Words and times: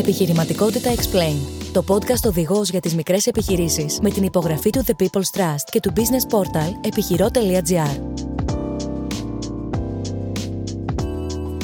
Επιχειρηματικότητα 0.00 0.94
Explain. 0.94 1.36
Το 1.72 1.84
podcast 1.88 2.26
οδηγός 2.26 2.68
για 2.68 2.80
τις 2.80 2.94
μικρές 2.94 3.26
επιχειρήσεις 3.26 3.98
με 4.02 4.10
την 4.10 4.22
υπογραφή 4.22 4.70
του 4.70 4.84
The 4.86 5.02
People's 5.02 5.38
Trust 5.38 5.64
και 5.70 5.80
του 5.80 5.92
business 5.96 6.36
portal 6.36 6.86
επιχειρό.gr. 6.86 8.00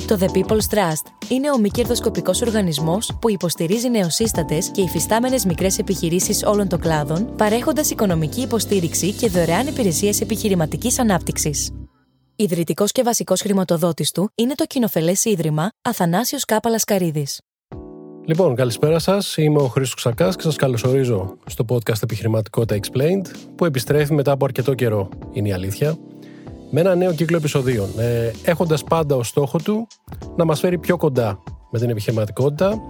Το 0.07 0.19
The 0.21 0.37
People's 0.37 0.75
Trust 0.75 1.29
είναι 1.29 1.51
ο 1.51 1.59
μη 1.59 1.69
κερδοσκοπικός 1.69 2.43
οργανισμός 2.43 3.17
που 3.21 3.31
υποστηρίζει 3.31 3.91
νεοσύστατες 3.91 4.69
και 4.69 4.81
υφιστάμενες 4.81 5.45
μικρές 5.45 5.79
επιχειρήσεις 5.79 6.43
όλων 6.43 6.69
των 6.69 6.81
κλάδων, 6.81 7.35
παρέχοντας 7.37 7.91
οικονομική 7.91 8.41
υποστήριξη 8.41 9.13
και 9.13 9.29
δωρεάν 9.29 9.67
υπηρεσίες 9.67 10.21
επιχειρηματικής 10.21 10.99
ανάπτυξης. 10.99 11.71
Ιδρυτικός 12.37 12.93
και 12.93 13.03
βασικός 13.03 13.41
χρηματοδότης 13.41 14.11
του 14.11 14.31
είναι 14.35 14.55
το 14.55 14.65
κοινοφελές 14.65 15.25
Ίδρυμα 15.25 15.71
Αθανάσιος 15.83 16.45
Κάπαλας 16.45 16.85
Καρίδης. 16.85 17.41
Λοιπόν, 18.29 18.55
καλησπέρα 18.55 18.99
σας. 18.99 19.37
Είμαι 19.37 19.59
ο 19.59 19.67
Χρήστος 19.67 19.95
Ξακάς 19.95 20.37
και 20.37 20.43
σας 20.43 20.57
καλωσορίζω 20.57 21.37
στο 21.47 21.65
podcast 21.69 22.03
Επιχειρηματικότητα 22.03 22.81
Explained, 22.81 23.27
που 23.57 23.65
επιστρέφει 23.65 24.15
μετά 24.15 24.33
από 24.33 24.45
αρκετό 24.45 24.75
καιρό, 24.75 25.09
είναι 25.33 25.49
η 25.49 25.53
αλήθεια, 25.53 25.97
με 26.71 26.81
ένα 26.81 26.95
νέο 26.95 27.13
κύκλο 27.13 27.37
επεισοδίων. 27.37 27.89
Ε, 27.99 28.31
Έχοντας 28.45 28.85
πάντα 28.85 29.17
ως 29.17 29.29
στόχο 29.29 29.59
του 29.59 29.87
να 30.37 30.45
μας 30.45 30.61
φέρει 30.61 30.79
πιο 30.79 30.97
κοντά 30.97 31.43
με 31.71 31.79
την 31.79 31.91
επιχειρηματικότητα, 31.91 32.81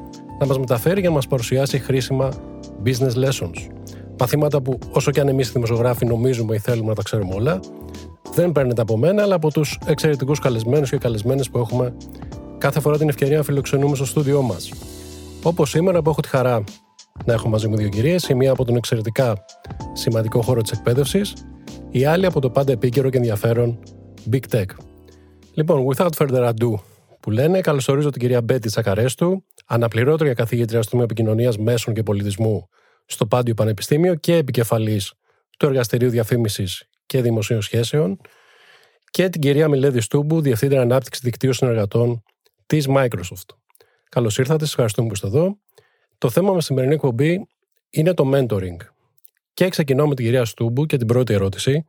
να 0.41 0.47
μας 0.47 0.59
μεταφέρει 0.59 1.01
για 1.01 1.09
να 1.09 1.15
μας 1.15 1.27
παρουσιάσει 1.27 1.79
χρήσιμα 1.79 2.29
business 2.85 3.25
lessons. 3.25 3.67
Μαθήματα 4.19 4.61
που, 4.61 4.79
όσο 4.91 5.11
και 5.11 5.21
αν 5.21 5.29
εμείς 5.29 5.49
οι 5.49 5.53
δημοσιογράφοι 5.53 6.07
νομίζουμε 6.07 6.55
ή 6.55 6.59
θέλουμε 6.59 6.89
να 6.89 6.95
τα 6.95 7.03
ξέρουμε 7.03 7.35
όλα, 7.35 7.61
δεν 8.35 8.53
παίρνετε 8.53 8.81
από 8.81 8.97
μένα, 8.97 9.23
αλλά 9.23 9.35
από 9.35 9.53
τους 9.53 9.79
εξαιρετικούς 9.87 10.39
καλεσμένους 10.39 10.91
και 10.91 10.97
καλεσμένες 10.97 11.51
που 11.51 11.59
έχουμε 11.59 11.95
κάθε 12.59 12.81
φορά 12.81 12.99
την 12.99 13.09
ευκαιρία 13.09 13.37
να 13.37 13.43
φιλοξενούμε 13.43 13.97
στο 13.97 14.05
στούντιό 14.05 14.43
μας. 14.43 14.71
Όπως 15.47 15.71
σήμερα 15.71 16.03
που 16.03 16.11
έχω 16.11 16.21
τη 16.21 16.29
χαρά 16.29 16.65
να 17.25 17.33
έχω 17.33 17.49
μαζί 17.49 17.69
μου 17.69 17.77
δύο 17.77 17.89
κυρίες, 17.89 18.29
η 18.29 18.35
μία 18.35 18.51
από 18.51 18.65
τον 18.65 18.77
εξαιρετικά 18.77 19.45
σημαντικό 19.93 20.43
χώρο 20.43 20.63
της 20.63 20.71
εκπαίδευσης, 20.71 21.33
η 21.91 22.05
άλλη 22.05 22.27
από 22.27 22.41
το 22.41 22.51
πάντα 22.51 22.73
επίκαιρο 22.73 23.11
και 23.11 23.17
ενδιαφέρον 23.17 23.79
Big 24.33 24.41
Tech. 24.51 24.65
Λοιπόν, 25.55 25.87
without 25.89 26.09
further 26.19 26.49
ado, 26.49 26.75
που 27.21 27.31
λένε, 27.31 27.61
καλωσορίζω 27.61 28.11
την 28.11 28.21
κυρία 28.21 28.43
Μπέτη 28.43 28.69
Τσακαρέστου, 28.69 29.45
αναπληρώτρια 29.67 30.35
καθηγήτρια 30.35 30.81
στο 30.81 30.91
Τμήμα 30.91 31.05
Επικοινωνίας 31.05 31.59
Μέσων 31.59 31.95
και 31.95 32.03
Πολιτισμού 32.03 32.69
στο 33.07 33.27
Πάντιο 33.27 33.55
Πανεπιστήμιο 33.55 34.15
και 34.15 34.37
επικεφαλής 34.37 35.13
του 35.59 35.67
Εργαστηρίου 35.67 36.11
Διαφήμισης 36.11 36.89
και 37.07 37.23
Δημοσίων 37.23 37.63
Σχέσεων, 37.63 38.21
και 39.11 39.29
την 39.29 39.41
κυρία 39.41 39.69
Μιλέδη 39.69 40.01
Στούμπου, 40.01 40.41
Διευθύντρια 40.41 40.81
Ανάπτυξης 40.81 41.23
Δικτύου 41.23 41.53
Συνεργατών 41.53 42.23
της 42.67 42.87
Microsoft. 42.89 43.66
Καλώς 44.17 44.39
ήρθατε, 44.39 44.59
σας 44.59 44.71
ευχαριστούμε 44.71 45.09
που 45.09 45.15
είστε 45.15 45.27
εδώ. 45.27 45.59
Το 46.19 46.31
θέμα 46.31 46.53
μας 46.53 46.65
σημερινή 46.65 46.95
εκπομπή 46.95 47.47
είναι 47.91 48.15
το 48.15 48.31
mentoring. 48.35 48.77
Και 49.55 49.69
ξεκινώ 49.69 50.07
με 50.07 50.15
την 50.15 50.25
κυρία 50.25 50.45
Στούμπου 50.45 50.87
και 50.87 50.97
την 50.97 51.07
πρώτη 51.07 51.35
ερώτηση 51.35 51.85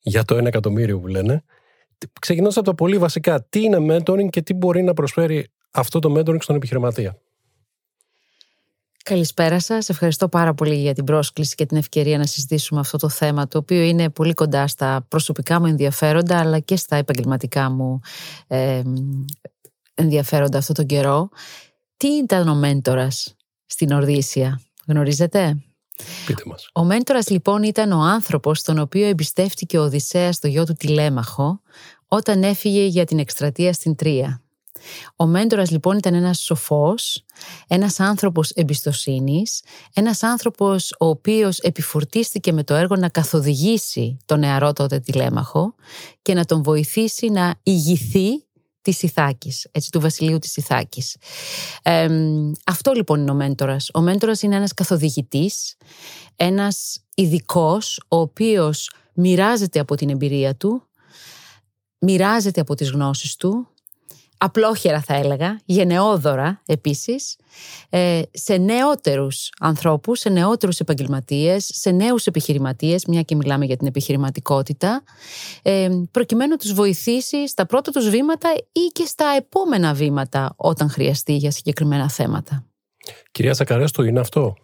για 0.00 0.24
το 0.24 0.36
1 0.36 0.44
εκατομμύριο 0.46 1.00
που 1.00 1.06
λένε. 1.06 1.44
Ξεκινώντας 2.20 2.56
από 2.56 2.66
τα 2.66 2.74
πολύ 2.74 2.98
βασικά, 2.98 3.42
τι 3.42 3.62
είναι 3.62 3.78
mentoring 3.80 4.28
και 4.30 4.42
τι 4.42 4.54
μπορεί 4.54 4.82
να 4.82 4.92
προσφέρει 4.92 5.48
αυτό 5.70 5.98
το 5.98 6.14
mentoring 6.18 6.42
στον 6.42 6.56
επιχειρηματία; 6.56 7.18
Καλησπέρα 9.04 9.60
σας. 9.60 9.88
Ευχαριστώ 9.88 10.28
πάρα 10.28 10.54
πολύ 10.54 10.74
για 10.74 10.94
την 10.94 11.04
πρόσκληση 11.04 11.54
και 11.54 11.66
την 11.66 11.76
ευκαιρία 11.76 12.18
να 12.18 12.26
συζητήσουμε 12.26 12.80
αυτό 12.80 12.96
το 12.98 13.08
θέμα, 13.08 13.48
το 13.48 13.58
οποίο 13.58 13.80
είναι 13.80 14.10
πολύ 14.10 14.34
κοντά 14.34 14.66
στα 14.66 15.06
προσωπικά 15.08 15.60
μου 15.60 15.66
ενδιαφέροντα, 15.66 16.38
αλλά 16.38 16.58
και 16.58 16.76
στα 16.76 16.96
επαγγελματικά 16.96 17.70
μου 17.70 18.00
ε, 18.46 18.82
ενδιαφέροντα 19.98 20.58
αυτόν 20.58 20.74
τον 20.74 20.86
καιρό. 20.86 21.28
Τι 21.96 22.08
ήταν 22.08 22.48
ο 22.48 22.54
μέντορας 22.54 23.36
στην 23.66 23.92
Ορδίσια, 23.92 24.60
γνωρίζετε; 24.86 25.62
Πείτε 26.26 26.42
μας. 26.46 26.70
Ο 26.72 26.84
μέντορας 26.84 27.28
λοιπόν 27.28 27.62
ήταν 27.62 27.92
ο 27.92 28.00
άνθρωπος 28.00 28.62
τον 28.62 28.78
οποίο 28.78 29.06
εμπιστεύτηκε 29.06 29.78
ο 29.78 29.82
Οδυσσέας 29.82 30.38
το 30.38 30.48
γιο 30.48 30.64
του 30.64 30.74
Τηλέμαχο 30.74 31.60
όταν 32.08 32.42
έφυγε 32.42 32.84
για 32.84 33.04
την 33.04 33.18
εκστρατεία 33.18 33.72
στην 33.72 33.96
Τρία. 33.96 34.42
Ο 35.16 35.26
μέντορας 35.26 35.70
λοιπόν 35.70 35.96
ήταν 35.96 36.14
ένας 36.14 36.38
σοφός, 36.38 37.24
ένας 37.68 38.00
άνθρωπος 38.00 38.50
εμπιστοσύνης, 38.50 39.62
ένας 39.94 40.22
άνθρωπος 40.22 40.94
ο 40.98 41.06
οποίος 41.06 41.58
επιφορτίστηκε 41.58 42.52
με 42.52 42.64
το 42.64 42.74
έργο 42.74 42.96
να 42.96 43.08
καθοδηγήσει 43.08 44.16
τον 44.24 44.38
νεαρό 44.38 44.72
τότε 44.72 45.00
τηλέμαχο 45.00 45.74
και 46.22 46.34
να 46.34 46.44
τον 46.44 46.62
βοηθήσει 46.62 47.28
να 47.28 47.54
ηγηθεί 47.62 48.47
της 48.88 49.02
Ιθάκης, 49.02 49.68
έτσι, 49.72 49.90
του 49.90 50.00
βασιλείου 50.00 50.38
της 50.38 50.56
Ιθάκης. 50.56 51.16
αυτό 52.64 52.92
λοιπόν 52.92 53.20
είναι 53.20 53.30
ο 53.30 53.34
μέντορας. 53.34 53.90
Ο 53.94 54.00
μέντορας 54.00 54.42
είναι 54.42 54.56
ένας 54.56 54.74
καθοδηγητής, 54.74 55.76
ένας 56.36 57.00
ειδικός, 57.14 58.00
ο 58.08 58.16
οποίος 58.16 58.90
μοιράζεται 59.14 59.78
από 59.78 59.94
την 59.94 60.08
εμπειρία 60.08 60.56
του, 60.56 60.82
μοιράζεται 61.98 62.60
από 62.60 62.74
τις 62.74 62.90
γνώσεις 62.90 63.36
του, 63.36 63.68
απλόχερα 64.38 65.00
θα 65.00 65.14
έλεγα, 65.14 65.60
γενναιόδωρα 65.64 66.62
επίσης, 66.66 67.36
ε, 67.88 68.22
σε 68.30 68.56
νεότερους 68.56 69.50
ανθρώπους, 69.60 70.18
σε 70.18 70.28
νεότερους 70.28 70.80
επαγγελματίες, 70.80 71.70
σε 71.72 71.90
νέους 71.90 72.26
επιχειρηματίες, 72.26 73.04
μια 73.04 73.22
και 73.22 73.34
μιλάμε 73.34 73.64
για 73.64 73.76
την 73.76 73.86
επιχειρηματικότητα, 73.86 75.02
ε, 75.62 75.88
προκειμένου 76.10 76.50
να 76.50 76.56
τους 76.56 76.72
βοηθήσει 76.72 77.48
στα 77.48 77.66
πρώτα 77.66 77.90
τους 77.90 78.08
βήματα 78.08 78.48
ή 78.72 78.86
και 78.92 79.04
στα 79.04 79.34
επόμενα 79.36 79.94
βήματα 79.94 80.54
όταν 80.56 80.90
χρειαστεί 80.90 81.36
για 81.36 81.50
συγκεκριμένα 81.50 82.10
θέματα. 82.10 82.64
Κυρία 83.30 83.54
Σακαρέστο, 83.54 84.02
είναι 84.02 84.20
αυτό; 84.20 84.54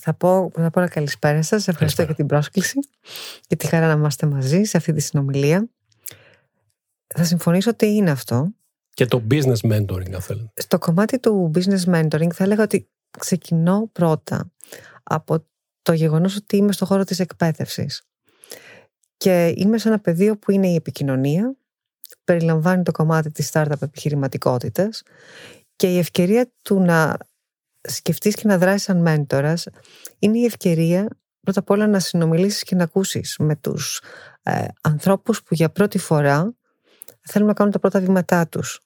Θα 0.00 0.14
πω, 0.14 0.50
θα 0.54 0.70
πω 0.70 0.80
ένα 0.80 0.88
καλησπέρα 0.88 1.42
σας. 1.42 1.68
Ευχαριστώ 1.68 2.02
για 2.02 2.14
την 2.14 2.26
πρόσκληση 2.26 2.78
και 3.46 3.56
τη 3.56 3.66
χαρά 3.66 3.86
να 3.86 3.92
είμαστε 3.92 4.26
μαζί 4.26 4.62
σε 4.62 4.76
αυτή 4.76 4.92
τη 4.92 5.00
συνομιλία. 5.00 5.68
Θα 7.14 7.24
συμφωνήσω 7.24 7.70
ότι 7.70 7.86
είναι 7.86 8.10
αυτό 8.10 8.52
και 8.98 9.06
το 9.06 9.26
business 9.30 9.72
mentoring, 9.72 10.12
αν 10.12 10.20
θέλετε. 10.20 10.50
Στο 10.54 10.78
κομμάτι 10.78 11.18
του 11.18 11.50
business 11.54 11.94
mentoring 11.94 12.30
θα 12.32 12.44
έλεγα 12.44 12.62
ότι 12.62 12.90
ξεκινώ 13.18 13.90
πρώτα 13.92 14.50
από 15.02 15.46
το 15.82 15.92
γεγονός 15.92 16.36
ότι 16.36 16.56
είμαι 16.56 16.72
στο 16.72 16.84
χώρο 16.84 17.04
της 17.04 17.18
εκπαίδευσης. 17.20 18.02
Και 19.16 19.52
είμαι 19.56 19.78
σε 19.78 19.88
ένα 19.88 19.98
πεδίο 19.98 20.36
που 20.38 20.50
είναι 20.50 20.68
η 20.68 20.74
επικοινωνία, 20.74 21.56
περιλαμβάνει 22.24 22.82
το 22.82 22.92
κομμάτι 22.92 23.30
της 23.30 23.50
startup 23.52 23.82
επιχειρηματικότητας 23.82 25.02
και 25.76 25.92
η 25.92 25.98
ευκαιρία 25.98 26.52
του 26.62 26.80
να 26.80 27.16
σκεφτείς 27.80 28.34
και 28.34 28.48
να 28.48 28.58
δράσεις 28.58 28.82
σαν 28.82 29.00
μέντορας 29.00 29.66
είναι 30.18 30.38
η 30.38 30.44
ευκαιρία 30.44 31.08
πρώτα 31.40 31.60
απ' 31.60 31.70
όλα 31.70 31.86
να 31.86 32.00
συνομιλήσεις 32.00 32.62
και 32.62 32.74
να 32.74 32.84
ακούσεις 32.84 33.36
με 33.38 33.56
τους 33.56 34.02
ε, 34.42 34.64
ανθρώπους 34.80 35.42
που 35.42 35.54
για 35.54 35.70
πρώτη 35.70 35.98
φορά 35.98 36.54
θέλουν 37.22 37.46
να 37.46 37.54
κάνουν 37.54 37.72
τα 37.72 37.78
πρώτα 37.78 38.00
βήματά 38.00 38.48
τους 38.48 38.82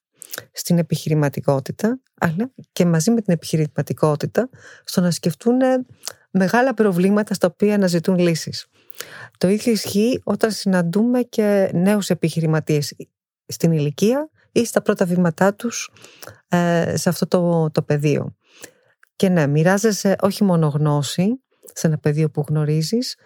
στην 0.53 0.79
επιχειρηματικότητα, 0.79 2.01
αλλά 2.21 2.53
και 2.73 2.85
μαζί 2.85 3.11
με 3.11 3.21
την 3.21 3.33
επιχειρηματικότητα 3.33 4.49
στο 4.85 5.01
να 5.01 5.11
σκεφτούν 5.11 5.59
μεγάλα 6.31 6.75
προβλήματα 6.75 7.35
στα 7.35 7.49
οποία 7.53 7.75
αναζητούν 7.75 8.19
λύσεις. 8.19 8.67
Το 9.39 9.49
ίδιο 9.49 9.73
ισχύει 9.73 10.21
όταν 10.25 10.51
συναντούμε 10.51 11.23
και 11.23 11.71
νέους 11.75 12.11
επιχειρηματίες 12.11 12.97
στην 13.47 13.73
ηλικία 13.73 14.31
ή 14.53 14.65
στα 14.65 14.83
πρώτα 14.83 15.05
βήματά 15.05 15.55
τους 15.55 15.91
ε, 16.49 16.97
σε 16.97 17.09
αυτό 17.09 17.27
το, 17.27 17.71
το 17.71 17.83
πεδίο. 17.83 18.37
Και 19.17 19.29
ναι, 19.29 19.47
μοιράζεσαι 19.47 20.17
όχι 20.21 20.45
μόνο 20.45 20.67
γνώση 20.67 21.43
σε 21.73 21.87
ένα 21.87 21.99
πεδίο 21.99 22.31
που 22.31 22.45
γνωρίζεις, 22.49 23.17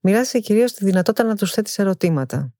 μοιράζεσαι 0.00 0.38
κυρίως 0.38 0.72
τη 0.72 0.84
δυνατότητα 0.84 1.24
να 1.24 1.36
τους 1.36 1.52
θέτεις 1.52 1.78
ερωτήματα 1.78 2.52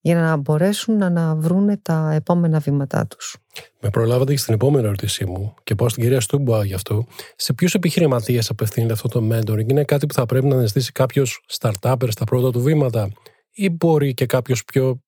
για 0.00 0.14
να 0.14 0.36
μπορέσουν 0.36 0.96
να, 0.96 1.10
να 1.10 1.34
βρουν 1.34 1.82
τα 1.82 2.12
επόμενα 2.12 2.58
βήματά 2.58 3.06
τους. 3.06 3.36
Με 3.80 3.90
προλάβατε 3.90 4.32
και 4.32 4.38
στην 4.38 4.54
επόμενη 4.54 4.86
ερώτησή 4.86 5.24
μου 5.24 5.54
και 5.62 5.74
πάω 5.74 5.88
στην 5.88 6.02
κυρία 6.02 6.20
Στούμπα 6.20 6.64
γι' 6.64 6.74
αυτό. 6.74 7.06
Σε 7.36 7.52
ποιους 7.52 7.74
επιχειρηματίες 7.74 8.50
απευθύνεται 8.50 8.92
αυτό 8.92 9.08
το 9.08 9.28
mentoring, 9.32 9.68
Είναι 9.68 9.84
κάτι 9.84 10.06
που 10.06 10.14
θα 10.14 10.26
πρέπει 10.26 10.46
να 10.46 10.54
αναζητήσει 10.54 10.92
κάποιος 10.92 11.44
startuper 11.58 12.08
στα 12.08 12.24
πρώτα 12.24 12.50
του 12.50 12.60
βήματα, 12.60 13.10
ή 13.50 13.70
μπορεί 13.70 14.14
και 14.14 14.26
κάποιος 14.26 14.64
πιο 14.64 15.02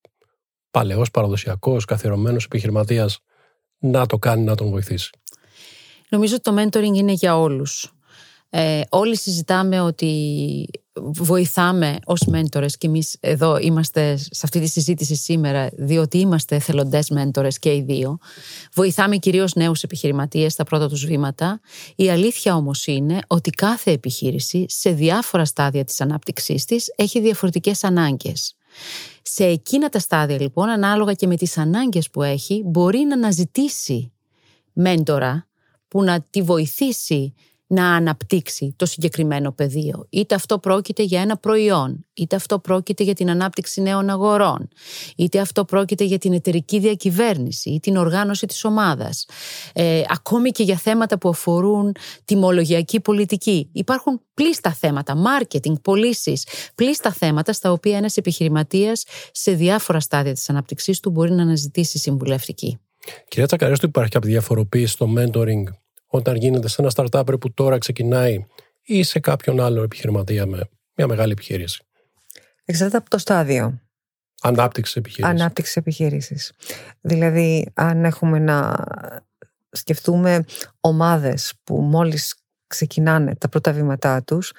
παλαιός, 0.71 1.11
παραδοσιακός, 1.11 1.85
καθιερωμένος 1.85 2.45
επιχειρηματίας 2.45 3.19
να 3.77 4.05
το 4.05 4.17
κάνει, 4.17 4.43
να 4.43 4.55
τον 4.55 4.69
βοηθήσει; 4.69 5.09
Νομίζω 6.09 6.35
ότι 6.35 6.43
το 6.43 6.61
mentoring 6.61 6.95
είναι 6.95 7.11
για 7.11 7.39
όλους. 7.39 7.93
Ε, 8.55 8.81
όλοι 8.89 9.17
συζητάμε 9.17 9.81
ότι 9.81 10.65
βοηθάμε 11.01 11.97
ως 12.05 12.21
μέντορες 12.25 12.77
και 12.77 12.87
εμείς 12.87 13.17
εδώ 13.19 13.57
είμαστε 13.57 14.17
σε 14.17 14.41
αυτή 14.43 14.59
τη 14.59 14.67
συζήτηση 14.67 15.15
σήμερα 15.15 15.69
διότι 15.77 16.17
είμαστε 16.17 16.55
εθελοντές 16.55 17.09
μέντορες 17.09 17.59
και 17.59 17.73
οι 17.73 17.81
δύο. 17.81 18.17
Βοηθάμε 18.73 19.17
κυρίως 19.17 19.53
νέους 19.53 19.83
επιχειρηματίες 19.83 20.53
στα 20.53 20.63
πρώτα 20.63 20.87
τους 20.89 21.05
βήματα. 21.05 21.59
Η 21.95 22.09
αλήθεια 22.09 22.55
όμως 22.55 22.87
είναι 22.87 23.19
ότι 23.27 23.49
κάθε 23.49 23.91
επιχείρηση 23.91 24.65
σε 24.69 24.89
διάφορα 24.89 25.45
στάδια 25.45 25.83
της 25.83 26.01
ανάπτυξής 26.01 26.65
της 26.65 26.93
έχει 26.95 27.21
διαφορετικές 27.21 27.83
ανάγκες. 27.83 28.55
Σε 29.21 29.45
εκείνα 29.45 29.89
τα 29.89 29.99
στάδια 29.99 30.41
λοιπόν, 30.41 30.69
ανάλογα 30.69 31.13
και 31.13 31.27
με 31.27 31.35
τις 31.35 31.57
ανάγκες 31.57 32.09
που 32.09 32.23
έχει, 32.23 32.61
μπορεί 32.65 32.99
να 32.99 33.13
αναζητήσει 33.13 34.11
μέντορα 34.73 35.47
που 35.87 36.03
να 36.03 36.21
τη 36.29 36.41
βοηθήσει 36.41 37.33
να 37.73 37.95
αναπτύξει 37.95 38.73
το 38.75 38.85
συγκεκριμένο 38.85 39.51
πεδίο. 39.51 40.07
Είτε 40.09 40.35
αυτό 40.35 40.59
πρόκειται 40.59 41.03
για 41.03 41.21
ένα 41.21 41.37
προϊόν, 41.37 42.05
είτε 42.13 42.35
αυτό 42.35 42.59
πρόκειται 42.59 43.03
για 43.03 43.13
την 43.13 43.29
ανάπτυξη 43.29 43.81
νέων 43.81 44.09
αγορών, 44.09 44.67
είτε 45.15 45.39
αυτό 45.39 45.65
πρόκειται 45.65 46.03
για 46.03 46.17
την 46.17 46.33
εταιρική 46.33 46.79
διακυβέρνηση 46.79 47.69
ή 47.69 47.79
την 47.79 47.97
οργάνωση 47.97 48.45
της 48.45 48.63
ομάδας. 48.65 49.25
Ε, 49.73 50.01
ακόμη 50.07 50.51
και 50.51 50.63
για 50.63 50.75
θέματα 50.75 51.17
που 51.17 51.29
αφορούν 51.29 51.91
τιμολογιακή 52.25 52.99
πολιτική. 52.99 53.69
Υπάρχουν 53.73 54.21
πλήστα 54.33 54.73
θέματα, 54.73 55.15
marketing, 55.15 55.81
πωλήσεις, 55.81 56.47
πλήστα 56.75 57.11
θέματα 57.11 57.53
στα 57.53 57.71
οποία 57.71 57.97
ένας 57.97 58.17
επιχειρηματίας 58.17 59.03
σε 59.31 59.51
διάφορα 59.51 59.99
στάδια 59.99 60.33
της 60.33 60.49
ανάπτυξής 60.49 60.99
του 60.99 61.09
μπορεί 61.09 61.31
να 61.31 61.41
αναζητήσει 61.41 61.97
συμβουλευτική. 61.97 62.77
Κυρία 63.27 63.47
Τσακαρέστου, 63.47 63.85
υπάρχει 63.85 64.11
κάποια 64.11 64.29
διαφοροποίηση 64.29 64.93
στο 64.93 65.13
mentoring 65.17 65.63
όταν 66.15 66.35
γίνεται 66.35 66.67
σε 66.67 66.81
ένα 66.81 66.91
startup 66.95 67.39
που 67.39 67.53
τώρα 67.53 67.77
ξεκινάει 67.77 68.45
ή 68.81 69.03
σε 69.03 69.19
κάποιον 69.19 69.59
άλλο 69.59 69.83
επιχειρηματία 69.83 70.45
με 70.45 70.69
μια 70.95 71.07
μεγάλη 71.07 71.31
επιχείρηση. 71.31 71.83
Εξαρτάται 72.65 72.97
από 72.97 73.09
το 73.09 73.17
στάδιο. 73.17 73.81
Ανάπτυξη 74.41 74.93
επιχείρησης. 74.97 75.39
Ανάπτυξη 75.39 75.73
επιχείρησης. 75.77 76.51
Δηλαδή, 77.01 77.71
αν 77.73 78.05
έχουμε 78.05 78.39
να 78.39 78.75
σκεφτούμε 79.69 80.43
ομάδες 80.79 81.53
που 81.63 81.81
μόλις 81.81 82.35
ξεκινάνε 82.67 83.35
τα 83.35 83.49
πρώτα 83.49 83.71
βήματά 83.71 84.23
τους, 84.23 84.53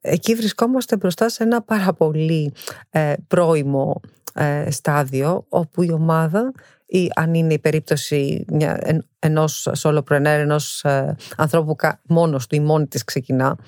εκεί 0.00 0.34
βρισκόμαστε 0.34 0.96
μπροστά 0.96 1.28
σε 1.28 1.42
ένα 1.42 1.62
πάρα 1.62 1.92
πολύ 1.92 2.52
ε, 2.90 3.14
πρώιμο 3.28 4.00
ε, 4.34 4.70
στάδιο 4.70 5.46
όπου 5.48 5.82
η 5.82 5.92
ομάδα 5.92 6.52
ή 6.86 7.10
αν 7.14 7.34
είναι 7.34 7.54
η 7.54 7.58
περίπτωση 7.58 8.44
μια, 8.48 9.02
ενός 9.18 9.68
solopreneur, 9.82 10.24
ενός 10.24 10.84
ε, 10.84 11.16
ανθρώπου 11.36 11.76
μόνος 12.02 12.46
του 12.46 12.54
ή 12.54 12.60
μόνη 12.60 12.86
της 12.86 13.04
ξεκινά, 13.04 13.58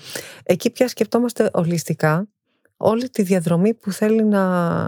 εκεί 0.42 0.70
πια 0.70 0.88
σκεφτόμαστε 0.88 1.50
ολιστικά 1.52 2.28
όλη 2.80 3.10
τη 3.10 3.22
διαδρομή 3.22 3.74
που 3.74 3.92
θέλει 3.92 4.24
να, 4.24 4.44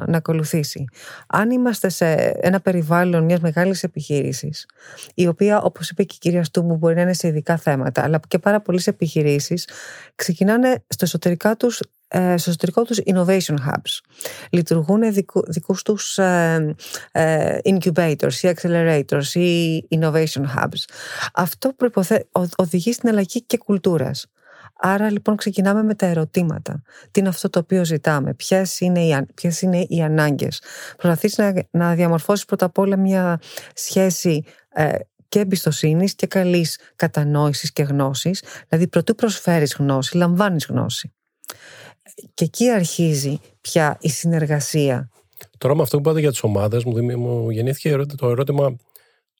να 0.06 0.16
ακολουθήσει. 0.16 0.84
Αν 1.26 1.50
είμαστε 1.50 1.88
σε 1.88 2.12
ένα 2.40 2.60
περιβάλλον 2.60 3.24
μιας 3.24 3.40
μεγάλης 3.40 3.82
επιχείρησης, 3.82 4.66
η 5.14 5.26
οποία, 5.26 5.62
όπως 5.62 5.90
είπε 5.90 6.02
και 6.02 6.14
η 6.16 6.18
κυρία 6.18 6.44
Στούμπου, 6.44 6.76
μπορεί 6.76 6.94
να 6.94 7.00
είναι 7.00 7.12
σε 7.12 7.28
ειδικά 7.28 7.56
θέματα, 7.56 8.02
αλλά 8.02 8.20
και 8.28 8.38
πάρα 8.38 8.60
πολλές 8.60 8.86
επιχειρήσεις 8.86 9.68
ξεκινάνε 10.14 10.84
στο 10.86 11.04
εσωτερικά 11.04 11.56
τους 11.56 11.80
ε, 11.80 11.84
στο 12.12 12.50
εσωτερικό 12.50 12.82
τους 12.82 12.98
innovation 13.04 13.54
hubs. 13.68 13.98
Λειτουργούν 14.50 15.12
δικού, 15.12 15.42
δικούς 15.46 15.82
τους 15.82 16.18
ε, 16.18 16.74
ε, 17.12 17.58
incubators 17.64 18.32
ή 18.32 18.52
accelerators 18.56 19.34
ή 19.34 19.82
innovation 19.90 20.44
hubs. 20.56 20.84
Αυτό 21.34 21.72
προϋποθέ, 21.72 22.26
οδηγεί 22.56 22.92
στην 22.92 23.08
αλλαγή 23.08 23.42
και 23.42 23.56
κουλτούρας. 23.56 24.26
Άρα 24.82 25.10
λοιπόν 25.10 25.36
ξεκινάμε 25.36 25.82
με 25.82 25.94
τα 25.94 26.06
ερωτήματα. 26.06 26.82
Τι 27.10 27.20
είναι 27.20 27.28
αυτό 27.28 27.50
το 27.50 27.58
οποίο 27.58 27.84
ζητάμε, 27.84 28.34
ποιες 28.34 28.80
είναι, 28.80 29.00
οι, 29.00 29.26
ποιες 29.34 29.60
είναι 29.62 29.84
οι 29.88 30.02
ανάγκες; 30.02 30.62
Προσπαθείς 30.96 31.38
να, 31.38 31.52
να 31.70 31.94
διαμορφώσεις 31.94 32.44
πρώτα 32.44 32.64
απ' 32.64 32.78
όλα 32.78 32.96
μια 32.96 33.40
σχέση 33.74 34.44
ε, 34.68 34.92
και 35.28 35.38
εμπιστοσύνης 35.38 36.14
και 36.14 36.26
καλής 36.26 36.78
κατανόησης 36.96 37.72
και 37.72 37.82
γνώσης. 37.82 38.42
Δηλαδή, 38.68 38.88
πρωτού 38.88 39.14
προσφέρεις 39.14 39.74
γνώση, 39.78 40.16
λαμβάνεις 40.16 40.66
γνώση. 40.66 41.12
Και 42.34 42.44
εκεί 42.44 42.70
αρχίζει 42.70 43.40
πια 43.60 43.98
η 44.00 44.08
συνεργασία. 44.08 45.10
Τώρα 45.58 45.74
με 45.74 45.82
αυτό 45.82 45.96
που 45.96 46.02
είπατε 46.02 46.20
για 46.20 46.30
τις 46.30 46.42
ομάδες, 46.42 46.84
μου, 46.84 47.18
μου 47.18 47.50
γεννήθηκε 47.50 47.96
το 48.16 48.28
ερώτημα. 48.28 48.76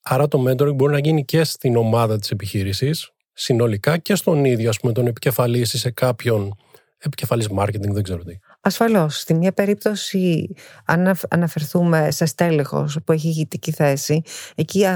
Άρα 0.03 0.29
το 0.29 0.45
mentoring 0.49 0.75
μπορεί 0.75 0.93
να 0.93 0.99
γίνει 0.99 1.25
και 1.25 1.45
στην 1.45 1.77
ομάδα 1.77 2.19
της 2.19 2.31
επιχείρησης, 2.31 3.13
συνολικά 3.33 3.99
και 3.99 4.15
στον 4.15 4.45
ίδιο, 4.45 4.69
ας 4.69 4.81
πούμε, 4.81 4.93
τον 4.93 5.07
επικεφαλή 5.07 5.65
σε 5.65 5.91
κάποιον 5.91 6.57
επικεφαλής 6.99 7.49
marketing, 7.59 7.91
δεν 7.91 8.03
ξέρω 8.03 8.25
τι. 8.25 8.39
Ασφαλώς. 8.63 9.21
Στη 9.21 9.35
μία 9.35 9.53
περίπτωση, 9.53 10.55
αν 10.85 11.17
αναφερθούμε 11.29 12.11
σε 12.11 12.25
στέλεχος 12.25 12.99
που 13.05 13.13
έχει 13.13 13.29
ηγητική 13.29 13.73
θέση, 13.73 14.23
εκεί, 14.55 14.87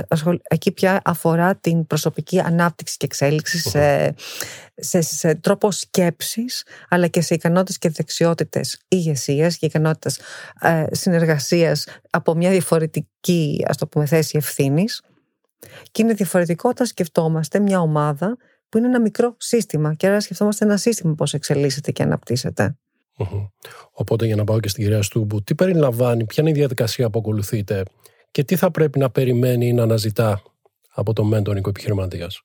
εκεί 0.48 0.72
πια 0.72 1.00
αφορά 1.04 1.56
την 1.56 1.86
προσωπική 1.86 2.40
ανάπτυξη 2.40 2.96
και 2.96 3.04
εξέλιξη 3.04 3.58
σε, 3.58 4.14
σε, 4.74 5.00
σε 5.00 5.34
τρόπο 5.34 5.70
σκέψης, 5.70 6.62
αλλά 6.88 7.06
και 7.06 7.20
σε 7.20 7.34
ικανότητες 7.34 7.78
και 7.78 7.88
δεξιότητες 7.88 8.82
ηγεσίας 8.88 9.56
και 9.56 9.66
ικανότητες 9.66 10.20
ε, 10.60 10.84
συνεργασίας 10.90 11.86
από 12.10 12.34
μια 12.34 12.50
διαφορετική, 12.50 13.64
ας 13.68 13.76
το 13.76 13.86
πούμε, 13.86 14.06
θέση 14.06 14.36
ευθύνης. 14.36 15.02
Και 15.90 16.02
είναι 16.02 16.12
διαφορετικό 16.12 16.68
όταν 16.68 16.86
σκεφτόμαστε 16.86 17.58
μια 17.60 17.80
ομάδα 17.80 18.36
που 18.68 18.78
είναι 18.78 18.86
ένα 18.86 19.00
μικρό 19.00 19.34
σύστημα 19.38 19.94
και 19.94 20.06
άρα 20.06 20.20
σκεφτόμαστε 20.20 20.64
ένα 20.64 20.76
σύστημα 20.76 21.14
πώς 21.14 21.34
εξελίσσεται 21.34 21.92
και 21.92 22.02
αναπτύσσεται. 22.02 22.76
Οπότε 23.92 24.26
για 24.26 24.36
να 24.36 24.44
πάω 24.44 24.60
και 24.60 24.68
στην 24.68 24.82
κυρία 24.82 25.02
Στούμπου, 25.02 25.42
τι 25.42 25.54
περιλαμβάνει, 25.54 26.24
ποια 26.24 26.42
είναι 26.42 26.52
η 26.52 26.54
διαδικασία 26.54 27.10
που 27.10 27.18
ακολουθείτε 27.18 27.82
και 28.30 28.44
τι 28.44 28.56
θα 28.56 28.70
πρέπει 28.70 28.98
να 28.98 29.10
περιμένει 29.10 29.66
ή 29.66 29.72
να 29.72 29.82
αναζητά 29.82 30.42
από 30.90 31.12
το 31.12 31.24
μέντονικο 31.24 31.68
επιχειρηματίας; 31.68 32.42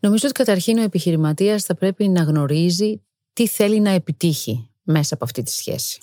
Νομίζω 0.00 0.28
ότι 0.28 0.32
καταρχήν 0.32 0.78
ο 0.78 0.82
επιχειρηματίας 0.82 1.64
θα 1.64 1.74
πρέπει 1.74 2.08
να 2.08 2.22
γνωρίζει 2.22 3.02
τι 3.32 3.46
θέλει 3.46 3.80
να 3.80 3.90
επιτύχει 3.90 4.70
μέσα 4.82 5.14
από 5.14 5.24
αυτή 5.24 5.42
τη 5.42 5.50
σχέση. 5.50 6.00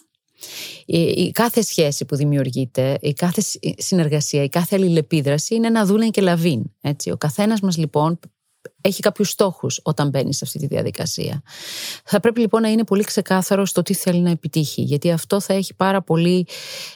Η, 0.86 1.32
κάθε 1.32 1.62
σχέση 1.62 2.06
που 2.06 2.16
δημιουργείται, 2.16 2.98
η 3.02 3.14
κάθε 3.14 3.42
συνεργασία, 3.78 4.44
η 4.44 4.50
κάθε 4.50 4.76
αλληλεπίδραση 4.76 5.56
είναι 5.56 5.68
ένα 5.68 5.86
δούλεν 5.86 6.12
και 6.12 6.22
λαβίν. 6.22 6.64
Έτσι. 6.82 7.12
Ο 7.12 7.18
καθένας 7.18 7.60
μας 7.60 7.78
λοιπόν 7.78 8.20
έχει 8.84 9.02
κάποιους 9.02 9.30
στόχους 9.30 9.80
όταν 9.84 10.10
μπαίνεις 10.10 10.38
σε 10.38 10.46
αυτή 10.46 10.60
τη 10.60 10.68
διαδικασία. 10.68 11.42
Θα 12.06 12.20
πρέπει 12.20 12.40
λοιπόν 12.40 12.62
να 12.62 12.70
είναι 12.70 12.84
πολύ 12.84 13.04
ξεκάθαρο 13.04 13.66
στο 13.66 13.82
τι 13.82 13.94
θέλει 13.94 14.20
να 14.20 14.30
επιτύχει, 14.30 14.82
γιατί 14.82 15.12
αυτό 15.12 15.40
θα 15.40 15.54
έχει 15.54 15.74
πάρα 15.74 16.02
πολύ 16.02 16.48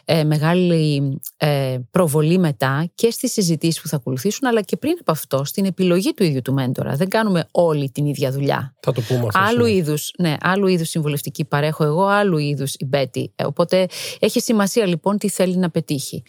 ε, 0.06 0.24
μεγάλη 0.24 1.19
ε, 1.38 1.78
προβολή 1.92 2.38
μετά 2.38 2.92
και 2.95 3.12
στις 3.12 3.31
συζητήσεις 3.31 3.81
που 3.81 3.88
θα 3.88 3.95
ακολουθήσουν, 3.95 4.48
αλλά 4.48 4.62
και 4.62 4.78
πριν 4.78 4.95
από 5.00 5.12
αυτό, 5.12 5.44
στην 5.44 5.66
επιλογή 5.66 6.13
του 6.13 6.24
ίδιου 6.24 6.42
του 6.42 6.54
μέντορα. 6.54 6.95
Δεν 6.95 7.10
κάνουμε 7.10 7.48
όλη 7.51 7.92
την 7.92 8.06
ίδια 8.06 8.31
δουλειά. 8.31 8.75
Θα 8.80 8.92
το 8.92 9.01
πούμε 9.01 9.25
αυτό. 9.25 9.39
Άλλου 9.39 9.66
είδους 9.66 10.12
ναι, 10.18 10.36
άλλου 10.42 10.68
είδους 10.68 10.89
συμβουλευτική 10.89 11.45
παρέχω 11.45 11.84
εγώ, 11.84 12.06
άλλου 12.06 12.38
είδους 12.38 12.74
η 12.74 12.86
Μπέτη. 12.86 13.31
Ε, 13.36 13.45
οπότε 13.45 13.88
έχει 14.20 14.39
σημασία 14.39 14.86
λοιπόν 14.86 15.17
τι 15.17 15.29
θέλει 15.29 15.58
να 15.58 15.70
πετύχει. 15.70 16.24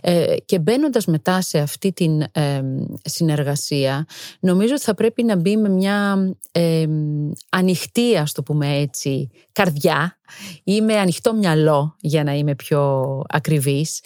Ε, 0.00 0.34
και 0.44 0.58
μπαίνοντας 0.58 1.06
μετά 1.06 1.40
σε 1.40 1.58
αυτή 1.58 1.92
την 1.92 2.20
ε, 2.20 2.62
συνεργασία, 3.04 4.06
νομίζω 4.40 4.74
ότι 4.74 4.82
θα 4.82 4.94
πρέπει 5.00 5.22
να 5.22 5.36
μπει 5.36 5.56
με 5.56 5.68
μια 5.68 6.28
ε, 6.52 6.86
ανοιχτή, 7.50 8.16
ας 8.16 8.32
το 8.32 8.42
πούμε 8.42 8.76
έτσι, 8.76 9.30
καρδιά 9.52 10.18
ή 10.64 10.80
με 10.80 10.98
ανοιχτό 10.98 11.34
μυαλό, 11.34 11.96
για 12.00 12.24
να 12.24 12.34
είμαι 12.34 12.54
πιο 12.54 13.22
ακριβής, 13.28 14.02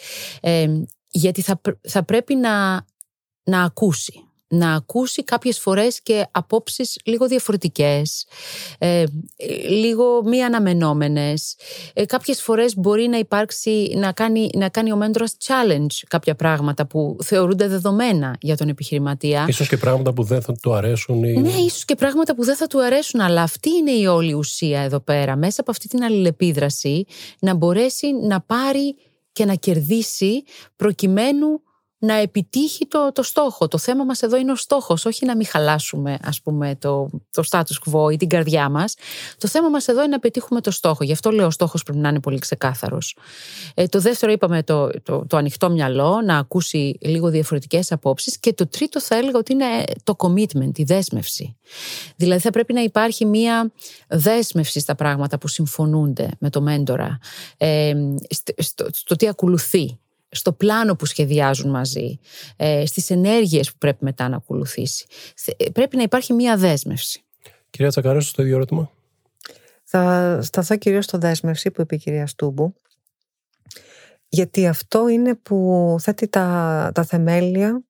γιατί 1.09 1.41
θα, 1.41 1.61
θα 1.81 2.03
πρέπει 2.03 2.35
να, 2.35 2.85
να 3.43 3.63
ακούσει 3.63 4.24
να 4.47 4.73
ακούσει 4.73 5.23
κάποιες 5.23 5.59
φορές 5.59 6.01
και 6.01 6.25
απόψεις 6.31 6.99
λίγο 7.05 7.27
διαφορετικές, 7.27 8.27
ε, 8.77 9.03
λίγο 9.69 10.23
μη 10.25 10.43
αναμενόμενες. 10.43 11.55
Ε, 11.93 12.05
κάποιες 12.05 12.41
φορές 12.41 12.77
μπορεί 12.77 13.07
να 13.07 13.17
υπάρξει, 13.17 13.93
να 13.95 14.11
κάνει, 14.11 14.49
να 14.53 14.69
κάνει 14.69 14.91
ο 14.91 14.95
μέντρος 14.95 15.31
challenge 15.47 16.03
κάποια 16.07 16.35
πράγματα 16.35 16.87
που 16.87 17.17
θεωρούνται 17.23 17.67
δεδομένα 17.67 18.35
για 18.39 18.57
τον 18.57 18.69
επιχειρηματία. 18.69 19.45
Ίσως 19.47 19.67
και 19.67 19.77
πράγματα 19.77 20.13
που 20.13 20.23
δεν 20.23 20.41
θα 20.41 20.53
του 20.53 20.73
αρέσουν. 20.73 21.23
Ή... 21.23 21.33
Ναι, 21.33 21.49
ίσως 21.49 21.85
και 21.85 21.95
πράγματα 21.95 22.35
που 22.35 22.43
δεν 22.43 22.55
θα 22.55 22.67
του 22.67 22.83
αρέσουν, 22.83 23.19
αλλά 23.19 23.41
αυτή 23.41 23.69
είναι 23.69 23.91
η 23.91 24.05
όλη 24.05 24.33
ουσία 24.33 24.81
εδώ 24.81 24.99
πέρα. 24.99 25.35
Μέσα 25.35 25.61
από 25.61 25.71
αυτή 25.71 25.87
την 25.87 26.03
αλληλεπίδραση 26.03 27.05
να 27.39 27.53
μπορέσει 27.53 28.13
να 28.13 28.41
πάρει 28.41 28.95
και 29.31 29.45
να 29.45 29.53
κερδίσει 29.53 30.43
προκειμένου 30.75 31.61
να 32.05 32.13
επιτύχει 32.13 32.87
το, 32.87 33.11
το 33.13 33.23
στόχο. 33.23 33.67
Το 33.67 33.77
θέμα 33.77 34.03
μας 34.03 34.21
εδώ 34.21 34.37
είναι 34.37 34.51
ο 34.51 34.55
στόχος, 34.55 35.05
όχι 35.05 35.25
να 35.25 35.35
μην 35.35 35.45
χαλάσουμε 35.45 36.17
ας 36.23 36.41
πούμε 36.41 36.75
το, 36.75 37.09
το 37.31 37.43
status 37.49 37.91
quo 37.91 38.11
ή 38.11 38.17
την 38.17 38.29
καρδιά 38.29 38.69
μας. 38.69 38.95
Το 39.37 39.47
θέμα 39.47 39.69
μας 39.69 39.87
εδώ 39.87 39.99
είναι 39.99 40.11
να 40.11 40.19
πετύχουμε 40.19 40.61
το 40.61 40.71
στόχο. 40.71 41.03
Γι' 41.03 41.11
αυτό 41.11 41.31
λέω 41.31 41.45
ο 41.45 41.51
στόχος 41.51 41.83
πρέπει 41.83 41.99
να 41.99 42.09
είναι 42.09 42.19
πολύ 42.19 42.39
ξεκάθαρος. 42.39 43.17
Ε, 43.73 43.85
το 43.85 43.99
δεύτερο 43.99 44.31
είπαμε 44.31 44.63
το, 44.63 44.89
το, 45.03 45.25
το 45.27 45.37
ανοιχτό 45.37 45.69
μυαλό, 45.69 46.21
να 46.21 46.37
ακούσει 46.37 46.97
λίγο 47.01 47.29
διαφορετικές 47.29 47.91
απόψεις 47.91 48.39
και 48.39 48.53
το 48.53 48.67
τρίτο 48.67 49.01
θα 49.01 49.15
έλεγα 49.15 49.37
ότι 49.37 49.53
είναι 49.53 49.65
το 50.03 50.15
commitment, 50.17 50.77
η 50.79 50.83
δέσμευση. 50.83 51.57
Δηλαδή 52.15 52.41
θα 52.41 52.49
πρέπει 52.49 52.73
να 52.73 52.81
υπάρχει 52.81 53.25
μία 53.25 53.71
δέσμευση 54.07 54.79
στα 54.79 54.95
πράγματα 54.95 55.37
που 55.37 55.47
συμφωνούνται 55.47 56.29
με 56.39 56.49
το 56.49 56.61
μέντορα, 56.61 57.17
ε, 57.57 57.93
στο, 58.57 58.85
στο 58.91 59.15
τι 59.15 59.27
ακολουθεί 59.27 59.99
στο 60.29 60.53
πλάνο 60.53 60.95
που 60.95 61.05
σχεδιάζουν 61.05 61.69
μαζί, 61.69 62.19
ε, 62.55 62.85
στις 62.85 63.09
ενέργειες 63.09 63.71
που 63.71 63.77
πρέπει 63.77 64.03
μετά 64.03 64.29
να 64.29 64.35
ακολουθήσει. 64.35 65.05
Ε, 65.57 65.69
πρέπει 65.69 65.95
να 65.97 66.03
υπάρχει 66.03 66.33
μία 66.33 66.57
δέσμευση. 66.57 67.23
Κυρία 67.69 67.89
Τσακαρέσου, 67.89 68.27
στο 68.27 68.41
ίδιο 68.41 68.55
ερώτημα; 68.55 68.91
Θα 69.83 70.39
σταθώ 70.41 70.77
κυρίως 70.77 71.05
στο 71.05 71.17
δέσμευση 71.17 71.71
που 71.71 71.81
είπε 71.81 71.95
η 71.95 71.97
κυρία 71.97 72.27
Στούμπου. 72.27 72.73
Γιατί 74.27 74.67
αυτό 74.67 75.07
είναι 75.07 75.35
που 75.35 75.95
θέτει 75.99 76.27
τα, 76.27 76.91
τα 76.93 77.03
θεμέλια 77.03 77.83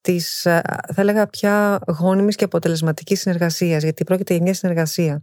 της, 0.00 0.46
ε, 0.46 0.62
θα 0.94 1.00
έλεγα 1.00 1.26
πια 1.26 1.78
γόνιμης 1.86 2.36
και 2.36 2.44
αποτελεσματικής 2.44 3.20
συνεργασίας, 3.20 3.82
γιατί 3.82 4.04
πρόκειται 4.04 4.34
για 4.34 4.42
μια 4.42 4.54
συνεργασία. 4.54 5.22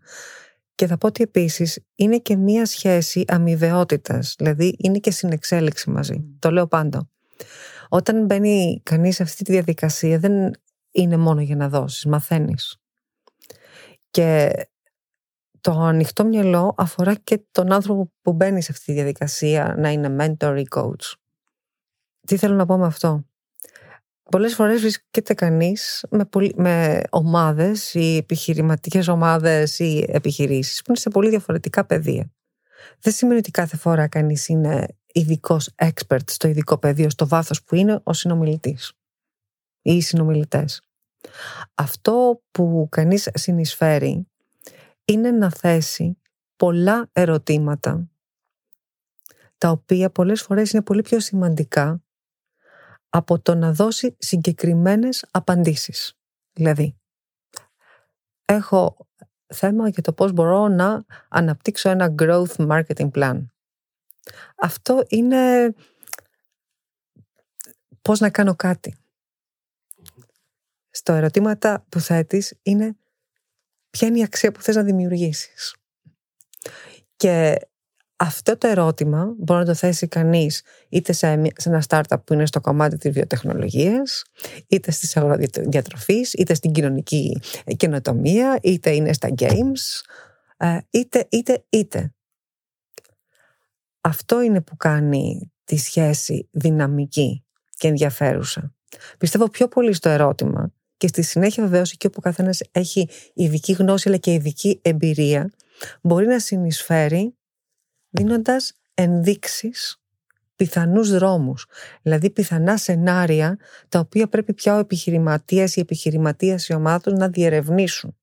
Και 0.75 0.88
θα 0.88 0.98
πω 0.98 1.08
ότι 1.08 1.24
επίσης 1.24 1.80
είναι 1.96 2.18
και 2.18 2.36
μια 2.36 2.65
σχέση 2.65 3.24
αμοιβαιότητας, 3.27 4.36
δηλαδή 4.38 4.75
είναι 4.77 4.98
και 4.98 5.12
συνεξέλιξη 5.12 5.89
μαζί. 5.89 6.24
Το 6.39 6.51
λέω 6.51 6.68
πάντα. 6.68 7.10
Όταν 7.89 8.25
μπαίνει 8.25 8.82
κανείς 8.84 9.15
σε 9.15 9.24
αυτή 9.24 9.44
τη 9.44 9.51
διαδικασία 9.51 10.20
δεν 10.20 10.51
είναι 10.92 11.18
μόνο 11.18 11.42
για 11.42 11.56
να 11.56 11.70
δώσεις, 11.70 12.06
μαθαίνεις. 12.06 12.77
Και 14.12 14.51
το 15.62 15.72
ανοιχτό 15.72 16.25
μυαλό 16.25 16.74
αφορά 16.77 17.15
και 17.15 17.46
τον 17.51 17.72
άνθρωπο 17.72 18.12
που 18.22 18.34
μπαίνει 18.34 18.62
σε 18.62 18.72
αυτή 18.72 18.86
τη 18.86 18.94
διαδικασία 18.94 19.75
να 19.77 19.89
είναι 19.89 20.15
mentor 20.20 20.56
ή 20.60 20.68
coach. 20.75 21.13
Τι 22.27 22.38
θέλω 22.38 22.56
να 22.56 22.65
πω 22.65 22.77
με 22.77 22.86
αυτό; 22.86 23.25
Πολλές 24.32 24.56
φορές 24.56 24.82
βρίσκεται 24.82 25.34
κανείς 25.34 26.06
με, 26.10 26.27
με 26.56 27.01
ομάδες 27.10 27.94
ή 27.94 28.18
επιχειρηματικές 28.18 29.08
ομάδες 29.08 29.80
ή 29.80 30.06
επιχειρήσεις 30.08 30.77
που 30.77 30.86
είναι 30.88 30.98
σε 30.98 31.10
πολύ 31.10 31.30
διαφορετικά 31.30 31.86
πεδία. 31.86 32.32
Δεν 33.00 33.13
σημαίνει 33.13 33.39
ότι 33.39 33.51
κάθε 33.51 33.77
φορά 33.77 34.08
κανείς 34.08 34.48
είναι 34.48 34.88
ειδικός 35.13 35.70
expert 35.75 36.24
στο 36.25 36.48
ειδικό 36.48 36.77
πεδίο, 36.77 37.10
στο 37.10 37.27
βάθος 37.27 37.63
που 37.63 37.75
είναι 37.75 38.00
ο 38.03 38.13
συνομιλητής 38.13 38.94
ή 39.82 39.96
οι 39.96 40.01
συνομιλητές. 40.01 40.82
Αυτό 41.75 42.42
που 42.51 42.88
κανείς 42.92 43.30
συνεισφέρει 43.34 44.27
είναι 45.06 45.32
να 45.32 45.51
θέσει 45.51 46.18
πολλά 46.56 47.10
ερωτήματα 47.13 48.08
τα 49.58 49.70
οποία 49.70 50.10
πολλές 50.10 50.42
φορές 50.42 50.72
είναι 50.72 50.82
πολύ 50.82 51.01
πιο 51.01 51.20
σημαντικά 51.20 52.03
από 53.15 53.39
το 53.39 53.55
να 53.55 53.74
δώσει 53.74 54.15
συγκεκριμένες 54.20 55.25
απαντήσεις. 55.32 56.17
Δηλαδή, 56.53 56.96
έχω 58.46 59.08
θέμα 59.48 59.89
για 59.89 60.01
το 60.01 60.13
πώς 60.13 60.32
μπορώ 60.32 60.67
να 60.67 61.05
αναπτύξω 61.29 61.89
ένα 61.89 62.15
growth 62.20 62.55
marketing 62.55 63.12
plan. 63.12 63.46
Αυτό 64.55 65.03
είναι 65.08 65.74
πώς 68.01 68.20
να 68.20 68.29
κάνω 68.29 68.55
κάτι. 68.55 68.96
Στο 70.89 71.13
ερωτήματα 71.13 71.86
που 71.89 72.00
θέτεις 72.00 72.60
είναι 72.63 72.98
ποια 73.89 74.08
είναι 74.08 74.20
η 74.20 74.24
αξία 74.24 74.51
που 74.51 74.62
θες 74.62 74.75
να 74.75 74.84
δημιουργήσεις. 74.84 75.75
Και 77.15 77.67
αυτό 78.24 78.58
το 78.58 78.68
ερώτημα 78.68 79.34
μπορεί 79.38 79.60
να 79.60 79.65
το 79.65 79.74
θέσει 79.74 80.08
κανείς 80.08 80.63
είτε 80.89 81.13
σε 81.13 81.27
ένα 81.65 81.84
startup 81.88 82.18
που 82.25 82.34
είναι 82.34 82.46
στο 82.46 82.62
κομμάτι 82.62 82.98
της 82.98 83.12
βιοτεχνολογίας, 83.12 84.24
είτε 84.68 84.92
στις 84.92 85.18
αγροδιατροφής, 85.18 86.34
είτε 86.34 86.53
στην 86.53 86.72
κοινωνική 86.72 87.39
καινοτομία, 87.77 88.60
είτε 88.62 88.92
είναι 88.92 89.13
στα 89.13 89.30
games, 89.38 90.01
ε, 90.58 90.77
είτε, 90.89 91.27
είτε, 91.32 91.65
είτε. 91.70 92.13
Αυτό 94.01 94.42
είναι 94.42 94.62
που 94.62 94.77
κάνει 94.77 95.51
τη 95.63 95.77
σχέση 95.77 96.48
δυναμική 96.51 97.46
και 97.77 97.88
ενδιαφέρουσα. 97.88 98.75
Πιστεύω 99.18 99.50
πιο 99.50 99.68
πολύ 99.68 99.94
στο 99.94 100.10
ερώτημα 100.10 100.74
και 100.98 101.08
στη 101.08 101.22
συνέχεια 101.22 101.63
βεβαίως 101.63 101.92
εκεί 101.92 102.08
όπου 102.08 102.15
ο 102.20 102.22
καθένας 102.22 102.62
έχει 102.72 103.10
ειδική 103.34 103.74
γνώση 103.74 104.08
αλλά 104.08 104.18
και 104.18 104.34
ειδική 104.34 104.80
εμπειρία 104.82 105.51
μπορεί 106.01 106.25
να 106.25 106.39
συνεισφέρει 106.39 107.36
δίνοντας 108.13 108.74
ενδείξεις 108.93 109.98
πιθανούς 110.55 111.12
δρόμους, 111.12 111.65
δηλαδή 112.01 112.29
πιθανά 112.29 112.77
σενάρια 112.77 113.58
τα 113.89 114.00
οποία 114.00 114.27
πρέπει 114.27 114.53
πια 114.53 114.75
ο 114.75 114.79
επιχειρηματίας 114.79 115.72
ή 115.72 115.74
η 115.77 115.82
επιχειρηματίας 115.82 116.67
η 116.67 116.74
ομάδα 116.74 117.00
τους 117.00 117.13
να 117.13 117.29
διερευνήσουν. 117.29 118.17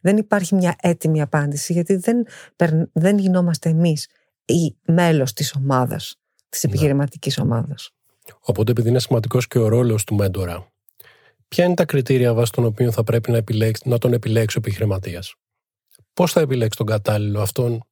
Δεν 0.00 0.16
υπάρχει 0.16 0.54
μια 0.54 0.76
έτοιμη 0.80 1.20
απάντηση 1.20 1.72
γιατί 1.72 1.96
δεν, 1.96 2.26
δεν 2.92 3.18
γινόμαστε 3.18 3.68
εμείς 3.68 4.08
ή 4.44 4.76
μέλος 4.86 5.32
της 5.32 5.54
ομάδας, 5.54 6.16
της 6.48 6.64
ναι. 6.64 6.70
επιχειρηματικής 6.70 7.38
ομάδας. 7.38 7.90
Οπότε 8.40 8.70
επειδή 8.70 8.88
είναι 8.88 9.00
σημαντικός 9.00 9.46
και 9.46 9.58
ο 9.58 9.68
ρόλος 9.68 10.04
του 10.04 10.14
μέντορα, 10.14 10.72
ποια 11.48 11.64
είναι 11.64 11.74
τα 11.74 11.84
κριτήρια 11.84 12.34
βάσει 12.34 12.52
των 12.52 12.64
οποίων 12.64 12.92
θα 12.92 13.04
πρέπει 13.04 13.30
να, 13.30 13.36
επιλέξει, 13.36 13.88
να 13.88 13.98
τον 13.98 14.12
επιλέξει 14.12 14.58
ο 14.58 14.60
επιχειρηματίας; 14.64 15.34
Πώς 16.14 16.32
θα 16.32 16.40
επιλέξει 16.40 16.78
τον 16.78 16.86
κατάλληλο 16.86 17.40
αυτόν; 17.40 17.86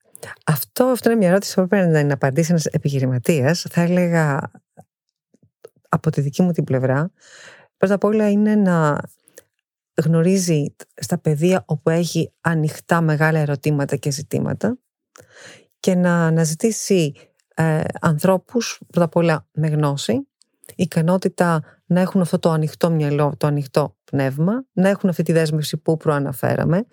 Αυτό, 0.46 0.84
αυτό 0.84 1.10
είναι 1.10 1.18
μια 1.18 1.28
ερώτηση 1.28 1.54
που 1.54 1.66
πρέπει 1.66 2.06
να 2.06 2.14
απαντήσει 2.14 2.50
ένας 2.50 2.66
επιχειρηματίας. 2.66 3.66
Θα 3.70 3.80
έλεγα 3.80 4.50
από 5.88 6.10
τη 6.10 6.20
δική 6.20 6.42
μου 6.42 6.52
την 6.52 6.64
πλευρά. 6.64 7.10
Πρώτα 7.76 7.94
απ' 7.94 8.04
όλα 8.04 8.30
είναι 8.30 8.54
να 8.54 9.00
γνωρίζει 10.02 10.74
στα 10.94 11.18
παιδεία 11.18 11.62
όπου 11.66 11.90
έχει 11.90 12.32
ανοιχτά 12.40 13.00
μεγάλα 13.00 13.38
ερωτήματα 13.38 13.96
και 13.96 14.10
ζητήματα 14.10 14.78
και 15.80 15.94
να 15.94 16.26
αναζητήσει 16.26 17.14
ε, 17.54 17.80
ανθρώπους 18.00 18.80
πρώτα 18.86 19.04
απ' 19.04 19.16
όλα 19.16 19.46
με 19.52 19.68
γνώση, 19.68 20.28
ικανότητα 20.76 21.62
να 21.86 22.00
έχουν 22.00 22.20
αυτό 22.20 22.38
το 22.38 22.50
ανοιχτό 22.50 22.90
μυαλό, 22.90 23.34
το 23.36 23.46
ανοιχτό 23.46 23.96
πνεύμα, 24.04 24.64
να 24.72 24.88
έχουν 24.88 25.08
αυτή 25.08 25.22
τη 25.22 25.32
δέσμευση 25.32 25.76
που 25.76 25.96
προαναφέραμε, 25.96 26.86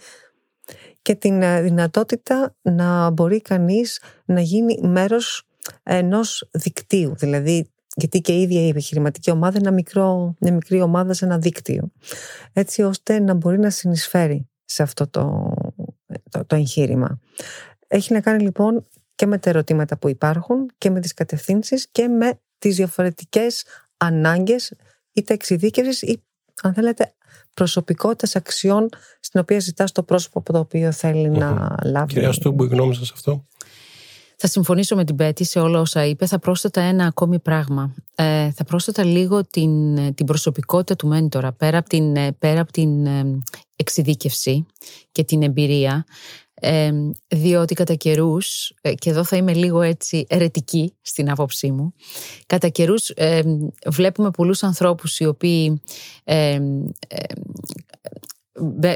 και 1.01 1.15
την 1.15 1.41
ε, 1.41 1.61
δυνατότητα 1.61 2.55
να 2.61 3.09
μπορεί 3.09 3.41
κανείς 3.41 4.01
να 4.25 4.41
γίνει 4.41 4.79
μέρος 4.81 5.47
ενός 5.83 6.49
δικτύου. 6.51 7.15
Δηλαδή, 7.17 7.71
γιατί 7.95 8.21
και 8.21 8.33
η 8.33 8.41
ίδια 8.41 8.61
η 8.61 8.67
επιχειρηματική 8.67 9.31
ομάδα 9.31 9.57
είναι 9.57 9.67
ένα 9.67 9.75
μικρό, 9.75 10.33
μια 10.39 10.53
μικρή 10.53 10.81
ομάδα 10.81 11.13
σε 11.13 11.25
ένα 11.25 11.37
δίκτυο. 11.37 11.91
Έτσι 12.53 12.81
ώστε 12.81 13.19
να 13.19 13.33
μπορεί 13.33 13.59
να 13.59 13.69
συνεισφέρει 13.69 14.49
σε 14.65 14.83
αυτό 14.83 15.07
το, 15.07 15.53
το, 16.29 16.45
το 16.45 16.55
εγχείρημα. 16.55 17.19
Έχει 17.87 18.13
να 18.13 18.21
κάνει 18.21 18.43
λοιπόν 18.43 18.87
και 19.15 19.25
με 19.25 19.37
τα 19.37 19.49
ερωτήματα 19.49 19.97
που 19.97 20.09
υπάρχουν 20.09 20.71
και 20.77 20.89
με 20.89 20.99
τις 20.99 21.13
κατευθύνσεις 21.13 21.87
και 21.91 22.07
με 22.07 22.39
τις 22.57 22.75
διαφορετικές 22.75 23.65
ανάγκες 23.97 24.73
είτε 25.13 25.33
εξειδίκευσης 25.33 26.01
ή 26.01 26.23
αν 26.61 26.73
θέλετε 26.73 27.13
προσωπικότητας 27.57 28.35
αξιών 28.35 28.89
στην 29.19 29.39
οποία 29.39 29.59
ζητάς 29.59 29.91
το 29.91 30.03
πρόσωπο 30.03 30.39
από 30.39 30.53
το 30.53 30.59
οποίο 30.59 30.91
να 31.29 31.75
λάβει. 31.83 32.13
Κυρία 32.13 32.31
Στούμπου, 32.31 32.63
η 32.63 32.67
γνώμη 32.67 32.95
σας 32.95 33.11
αυτό; 33.11 33.45
Θα 34.37 34.47
συμφωνήσω 34.47 34.95
με 34.95 35.03
την 35.03 35.15
Πέτη 35.15 35.43
σε 35.43 35.59
όλα 35.59 35.79
όσα 35.79 36.05
είπε. 36.05 36.25
Θα 36.25 36.39
πρόσθετα 36.39 36.81
ένα 36.81 37.05
ακόμη 37.05 37.39
πράγμα. 37.39 37.93
Ε, 38.15 38.51
θα 38.51 38.63
πρόσθετα 38.63 39.03
λίγο 39.03 39.45
την, 39.45 39.95
την 40.15 40.25
προσωπικότητα 40.25 40.95
του 40.95 41.07
μέντορα. 41.07 41.51
Πέρα 41.53 41.77
από 41.77 41.89
την, 41.89 42.13
πέρα 42.39 42.59
από 42.59 42.71
την 42.71 43.05
ε, 43.05 43.41
εξειδίκευση 43.75 44.65
και 45.11 45.23
την 45.23 45.43
εμπειρία, 45.43 46.05
ε, 46.59 46.91
διότι 47.27 47.73
κατά 47.73 47.93
καιρούς, 47.93 48.73
ε, 48.81 48.93
και 48.93 49.09
εδώ 49.09 49.23
θα 49.23 49.35
είμαι 49.35 49.53
λίγο 49.53 49.81
έτσι 49.81 50.25
ερετική 50.29 50.93
στην 51.01 51.29
άποψή 51.29 51.71
μου, 51.71 51.93
κατά 52.45 52.67
καιρούς 52.67 53.09
ε, 53.09 53.41
βλέπουμε 53.85 54.31
πολλούς 54.31 54.63
ανθρώπους 54.63 55.19
οι 55.19 55.25
οποίοι 55.25 55.81
ε, 56.23 56.59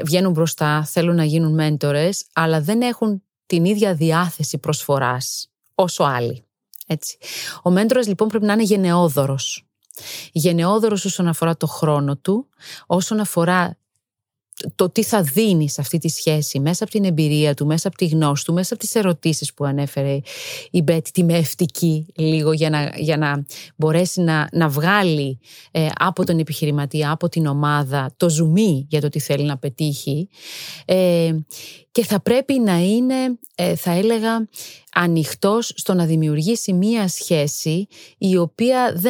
βγαίνουν 0.04 0.32
μπροστά, 0.32 0.84
θέλουν 0.84 1.16
να 1.16 1.24
γίνουν 1.24 1.54
μέντορες, 1.54 2.24
αλλά 2.32 2.60
δεν 2.60 2.82
έχουν 2.82 3.22
την 3.46 3.64
ίδια 3.64 3.94
διάθεση 3.94 4.58
προσφοράς 4.58 5.50
όσο 5.74 6.04
άλλοι. 6.04 6.44
Έτσι. 6.86 7.18
Ο 7.62 7.70
μέντορας 7.70 8.06
λοιπόν 8.06 8.28
πρέπει 8.28 8.44
να 8.44 8.52
είναι 8.52 8.62
γενναιόδωρος. 8.62 9.66
Γενναιόδωρος 10.32 11.04
όσον 11.04 11.28
αφορά 11.28 11.56
το 11.56 11.66
χρόνο 11.66 12.16
του, 12.16 12.48
όσον 12.86 13.20
αφορά 13.20 13.76
το 14.74 14.90
τι 14.90 15.02
θα 15.02 15.22
δίνει 15.22 15.68
σε 15.68 15.80
αυτή 15.80 15.98
τη 15.98 16.08
σχέση 16.08 16.60
μέσα 16.60 16.84
από 16.84 16.92
την 16.92 17.04
εμπειρία 17.04 17.54
του, 17.54 17.66
μέσα 17.66 17.88
από 17.88 17.96
τη 17.96 18.06
γνώση 18.06 18.44
του, 18.44 18.52
μέσα 18.52 18.74
από 18.74 18.82
τις 18.82 18.94
ερωτήσεις 18.94 19.54
που 19.54 19.64
ανέφερε 19.64 20.20
η 20.70 20.82
Μπέτη, 20.82 21.10
τη 21.10 21.24
μευτική 21.24 22.06
λίγο 22.16 22.52
για 22.52 22.70
να, 22.70 22.92
για 22.96 23.16
να 23.16 23.44
μπορέσει 23.76 24.20
να, 24.20 24.48
να 24.52 24.68
βγάλει 24.68 25.38
ε, 25.70 25.88
από 25.94 26.24
τον 26.24 26.38
επιχειρηματία, 26.38 27.10
από 27.10 27.28
την 27.28 27.46
ομάδα 27.46 28.12
το 28.16 28.30
ζουμί 28.30 28.86
για 28.88 29.00
το 29.00 29.08
τι 29.08 29.18
θέλει 29.18 29.44
να 29.44 29.58
πετύχει. 29.58 30.28
Ε, 30.84 31.30
και 31.92 32.04
θα 32.04 32.20
πρέπει 32.20 32.58
να 32.58 32.78
είναι, 32.78 33.38
ε, 33.54 33.76
θα 33.76 33.90
έλεγα, 33.90 34.48
ανοιχτός 34.94 35.72
στο 35.76 35.94
να 35.94 36.04
δημιουργήσει 36.04 36.72
μία 36.72 37.08
σχέση 37.08 37.86
η 38.18 38.36
οποία 38.36 39.00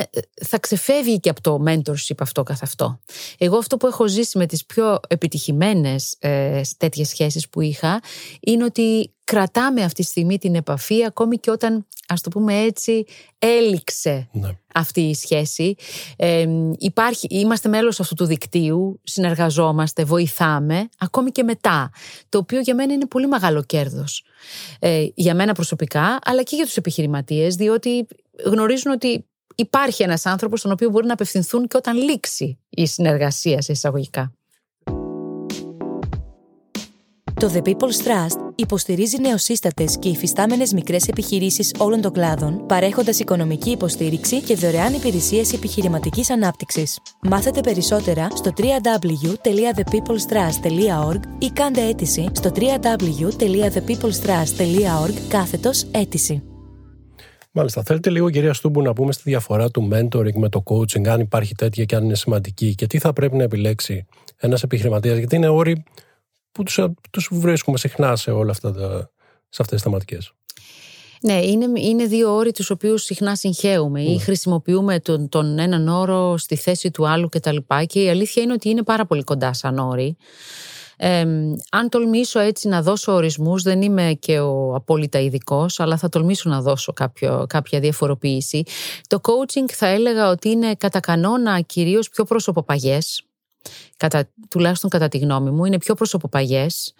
θα 0.43 0.59
ξεφεύγει 0.59 1.21
και 1.21 1.29
από 1.29 1.41
το 1.41 1.63
mentorship 1.67 2.17
αυτό 2.19 2.43
καθ' 2.43 2.63
αυτό. 2.63 2.99
Εγώ 3.39 3.57
αυτό 3.57 3.77
που 3.77 3.87
έχω 3.87 4.09
ζήσει 4.09 4.39
με 4.39 4.47
τις 4.47 4.65
πιο 4.65 5.01
επιτυχημένες 5.09 6.17
ε, 6.19 6.61
τέτοιες 6.77 7.09
σχέσεις 7.09 7.49
που 7.49 7.61
είχα 7.61 8.01
είναι 8.41 8.65
ότι 8.65 9.11
κρατάμε 9.33 9.83
αυτή 9.83 10.03
τη 10.03 10.09
στιγμή 10.09 10.39
την 10.39 10.55
επαφή 10.55 11.05
ακόμη 11.05 11.39
και 11.39 11.51
όταν, 11.51 11.87
ας 12.09 12.21
το 12.21 12.31
πούμε 12.31 12.61
έτσι, 12.61 13.05
έληξε 13.39 14.29
ναι. 14.33 14.49
αυτή 14.75 15.01
η 15.01 15.15
σχέση. 15.15 15.75
Ε, 16.17 16.47
υπάρχει, 16.79 17.27
είμαστε 17.31 17.69
μέλος 17.69 18.01
αυτού 18.01 18.15
του 18.15 18.25
δικτύου, 18.25 19.01
συνεργαζόμαστε, 19.03 20.05
βοηθάμε, 20.05 20.89
ακόμη 20.99 21.31
και 21.31 21.43
μετά. 21.43 21.91
Το 22.29 22.39
οποίο 22.39 22.61
για 22.61 22.75
μένα 22.75 22.93
είναι 22.93 23.07
πολύ 23.07 23.27
μεγάλο 23.27 23.63
κέρδος. 23.63 24.25
Ε, 24.79 25.07
για 25.15 25.35
μένα 25.35 25.53
προσωπικά, 25.53 26.19
αλλά 26.25 26.43
και 26.43 26.57
για 26.57 26.65
τους 26.65 26.77
επιχειρηματίες, 26.77 27.55
διότι 27.55 28.07
γνωρίζουν 28.45 28.93
ότι 28.93 29.27
υπάρχει 29.55 30.03
ένας 30.03 30.27
άνθρωπος 30.27 30.59
στον 30.59 30.73
οποίο 30.73 30.91
μπορεί 30.91 31.07
να 31.07 31.13
απευθυνθούν 31.13 31.69
και 31.69 31.77
όταν 31.77 31.97
λήξει 31.97 32.59
η 32.69 32.87
συνεργασία 32.87 33.63
σε 33.63 33.73
εισαγωγικά. 33.73 34.33
Το 37.43 37.53
The 37.55 37.63
People's 37.69 38.01
Trust 38.07 38.39
υποστηρίζει 38.55 39.21
νεοσύστατες 39.21 39.99
και 39.99 40.09
υφιστάμενες 40.09 40.73
μικρές 40.73 41.09
επιχειρήσεις 41.09 41.75
όλων 41.79 42.01
των 42.01 42.13
κλάδων, 42.13 42.67
παρέχοντας 42.67 43.19
οικονομική 43.19 43.71
υποστήριξη 43.71 44.41
και 44.41 44.55
δωρεάν 44.55 44.95
υπηρεσίες 44.95 45.53
επιχειρηματικής 45.53 46.31
ανάπτυξης. 46.31 46.99
Μάθετε 47.23 47.61
περισσότερα 47.61 48.29
στο 48.35 48.53
www.thepeoplestrust.org 48.57 51.21
ή 51.39 51.51
κάντε 51.51 51.89
αίτηση 51.89 52.29
στο 52.33 52.53
www.thepeoplestrust.org 52.57 55.15
κάθετος 55.29 55.87
αίτηση. 55.91 56.43
Μάλιστα. 57.53 57.83
Θέλετε 57.83 58.11
λίγο, 58.11 58.31
κυρία 58.31 58.53
Στούμπου, 58.53 58.83
να 58.83 58.93
πούμε 58.93 59.13
στη 59.13 59.23
διαφορά 59.25 59.71
του 59.71 59.89
mentoring 59.93 60.35
με 60.35 60.49
το 60.49 60.63
coaching, 60.67 61.07
αν 61.07 61.21
υπάρχει 61.21 61.55
τέτοια 61.55 61.85
και 61.85 61.97
αν 61.97 62.05
είναι 62.05 62.15
σημαντική 62.15 62.75
και 62.75 62.87
τι 62.87 62.99
θα 62.99 63.13
πρέπει 63.13 63.37
να 63.37 63.43
επιλέξει 63.43 64.07
ένας 64.37 64.63
επιχειρηματίας, 64.63 65.19
γιατί 65.19 65.37
είναι 65.37 65.49
όροι 65.49 65.85
που 66.53 66.63
τους, 66.63 66.79
τους 67.11 67.29
βρίσκουμε 67.33 67.79
συχνά 67.79 68.17
σε 68.17 68.31
όλα 68.31 68.51
αυτά 68.51 68.73
τα, 68.73 69.11
σε 69.49 69.63
αυτές 69.63 69.69
τις 69.69 69.83
θεματικές. 69.83 70.33
Ναι, 71.23 71.45
είναι, 71.45 71.81
είναι 71.81 72.05
δύο 72.05 72.35
όροι 72.35 72.53
τους 72.53 72.71
οποίους 72.71 73.03
συχνά 73.03 73.37
συγχαίουμε 73.37 74.03
ή 74.03 74.13
ναι. 74.13 74.19
χρησιμοποιούμε 74.19 75.01
τον, 75.01 75.29
τον 75.29 75.59
έναν 75.59 75.89
όρο 75.89 76.37
στη 76.37 76.57
θέση 76.57 76.91
του 76.91 77.09
άλλου 77.09 77.29
κτλ. 77.29 77.57
Και, 77.57 77.85
και 77.87 78.03
η 78.03 78.09
αλήθεια 78.09 78.43
είναι 78.43 78.53
ότι 78.53 78.69
είναι 78.69 78.83
πάρα 78.83 79.07
πολύ 79.07 79.23
κοντά 79.23 79.53
σαν 79.53 79.79
όροι. 79.79 80.17
Ε, 80.97 81.21
αν 81.71 81.89
τολμήσω 81.89 82.39
έτσι 82.39 82.69
να 82.69 82.83
δώσω 82.83 83.13
ορισμούς, 83.13 83.63
δεν 83.63 83.83
είμαι 83.83 84.17
και 84.21 84.41
ο 84.41 84.75
απόλυτα 84.75 85.21
ειδικός, 85.21 85.81
αλλά 85.81 85.97
θα 85.97 86.09
τολμήσω 86.09 86.51
να 86.51 86.61
δώσω 86.61 86.93
κάποιο, 86.93 87.45
κάποια 87.49 87.81
διαφοροποίηση. 87.81 88.63
Το 89.07 89.21
coaching 89.23 89.71
θα 89.73 89.87
έλεγα 89.87 90.31
ότι 90.31 90.49
είναι 90.49 90.75
κατά 90.75 91.01
κανόνα 91.01 91.61
κυρίως 91.61 92.09
πιο 92.09 92.25
προσωποπαγές, 92.25 93.23
κατά, 93.97 94.29
τουλάχιστον 94.49 94.91
κατά 94.91 95.09
τη 95.09 95.19
γνώμη 95.19 95.51
μου, 95.51 95.65
είναι 95.65 95.79
πιο 95.79 95.95
προσωποπαγές, 95.95 96.95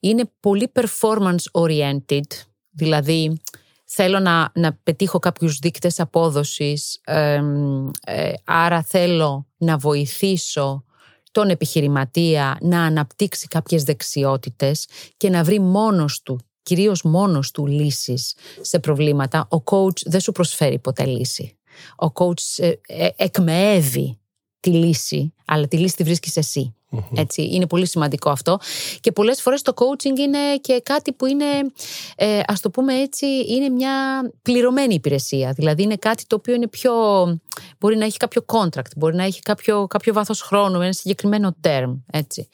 είναι 0.00 0.30
πολύ 0.40 0.72
performance 0.74 1.44
oriented, 1.52 2.26
δηλαδή 2.70 3.40
θέλω 3.84 4.18
να, 4.18 4.50
να 4.54 4.78
πετύχω 4.82 5.18
κάποιους 5.18 5.58
δείκτες 5.58 6.00
απόδοσης, 6.00 7.00
ε, 7.04 7.40
άρα 8.44 8.82
θέλω 8.82 9.46
να 9.56 9.76
βοηθήσω 9.76 10.84
τον 11.36 11.48
επιχειρηματία 11.48 12.58
να 12.60 12.82
αναπτύξει 12.82 13.46
κάποιες 13.46 13.82
δεξιότητες 13.82 14.88
και 15.16 15.30
να 15.30 15.44
βρει 15.44 15.60
μόνος 15.60 16.22
του, 16.22 16.40
κυρίως 16.62 17.02
μόνος 17.02 17.50
του 17.50 17.66
λύσεις 17.66 18.34
σε 18.60 18.78
προβλήματα. 18.78 19.48
Ο 19.50 19.62
coach 19.64 20.02
δεν 20.04 20.20
σου 20.20 20.32
προσφέρει 20.32 20.78
ποτέ 20.78 21.04
λύση. 21.04 21.58
Ο 21.96 22.06
coach 22.14 22.64
ε, 22.64 22.72
ε, 22.86 23.08
εκμεεύει 23.16 24.18
τη 24.66 24.72
λύση, 24.72 25.32
αλλά 25.46 25.68
τη 25.68 25.78
λύση 25.78 25.96
τη 25.96 26.04
βρίσκεις 26.04 26.36
εσύ. 26.36 26.74
Έτσι, 27.14 27.48
είναι 27.52 27.66
πολύ 27.66 27.86
σημαντικό 27.86 28.30
αυτό. 28.30 28.58
Και 29.00 29.12
πολλές 29.12 29.42
φορές 29.42 29.62
το 29.62 29.72
coaching 29.76 30.18
είναι 30.18 30.38
και 30.60 30.80
κάτι 30.82 31.12
που 31.12 31.26
είναι, 31.26 31.44
ε, 32.16 32.40
ας 32.46 32.60
το 32.60 32.70
πούμε 32.70 32.94
έτσι, 32.94 33.26
είναι 33.26 33.68
μια 33.68 33.92
πληρωμένη 34.42 34.94
υπηρεσία. 34.94 35.52
Δηλαδή 35.52 35.82
είναι 35.82 35.96
κάτι 35.96 36.26
το 36.26 36.36
οποίο 36.36 36.54
είναι 36.54 36.68
πιο. 36.68 36.92
Μπορεί 37.78 37.96
να 37.96 38.04
έχει 38.04 38.16
κάποιο 38.16 38.44
contract, 38.46 38.96
μπορεί 38.96 39.14
να 39.14 39.24
έχει 39.24 39.40
κάποιο, 39.40 39.86
κάποιο 39.86 40.12
βάθος 40.12 40.40
χρόνου, 40.40 40.80
ένα 40.80 40.92
συγκεκριμένο 40.92 41.56
term. 41.62 41.96
Έτσι. 42.12 42.48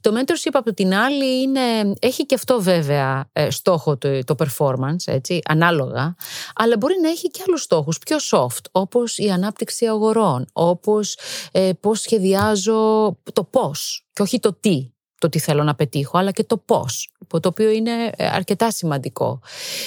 Το 0.00 0.12
mentorship 0.16 0.52
από 0.52 0.74
την 0.74 0.94
άλλη 0.94 1.42
είναι, 1.42 1.94
έχει 1.98 2.26
και 2.26 2.34
αυτό 2.34 2.62
βέβαια 2.62 3.28
ε, 3.32 3.50
στόχο 3.50 3.96
το, 3.96 4.24
το 4.24 4.34
performance, 4.38 5.04
έτσι, 5.04 5.40
ανάλογα, 5.44 6.14
αλλά 6.54 6.76
μπορεί 6.76 6.94
να 7.02 7.08
έχει 7.08 7.30
και 7.30 7.42
άλλους 7.46 7.62
στόχους 7.62 7.98
πιο 7.98 8.16
soft, 8.30 8.64
όπως 8.72 9.18
η 9.18 9.30
ανάπτυξη 9.30 9.86
αγορών, 9.86 10.46
όπως 10.52 11.18
ε, 11.52 11.70
πώς 11.80 12.00
σχεδιάζω 12.00 13.16
το 13.32 13.44
πώς 13.44 13.73
και 14.12 14.22
όχι 14.22 14.40
το 14.40 14.52
τι, 14.60 14.92
το 15.18 15.28
τι 15.28 15.38
θέλω 15.38 15.62
να 15.62 15.74
πετύχω, 15.74 16.18
αλλά 16.18 16.30
και 16.30 16.44
το 16.44 16.56
πώς, 16.56 17.12
το 17.28 17.48
οποίο 17.48 17.70
είναι 17.70 17.90
ε, 18.16 18.26
αρκετά 18.26 18.70
σημαντικό. 18.70 19.40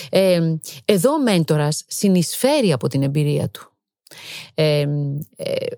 Ε, 0.09 0.55
εδώ 0.85 1.13
ο 1.13 1.21
μέντορας 1.21 1.83
συνεισφέρει 1.87 2.71
από 2.71 2.87
την 2.87 3.03
εμπειρία 3.03 3.49
του. 3.49 3.71
Ε, 4.53 4.85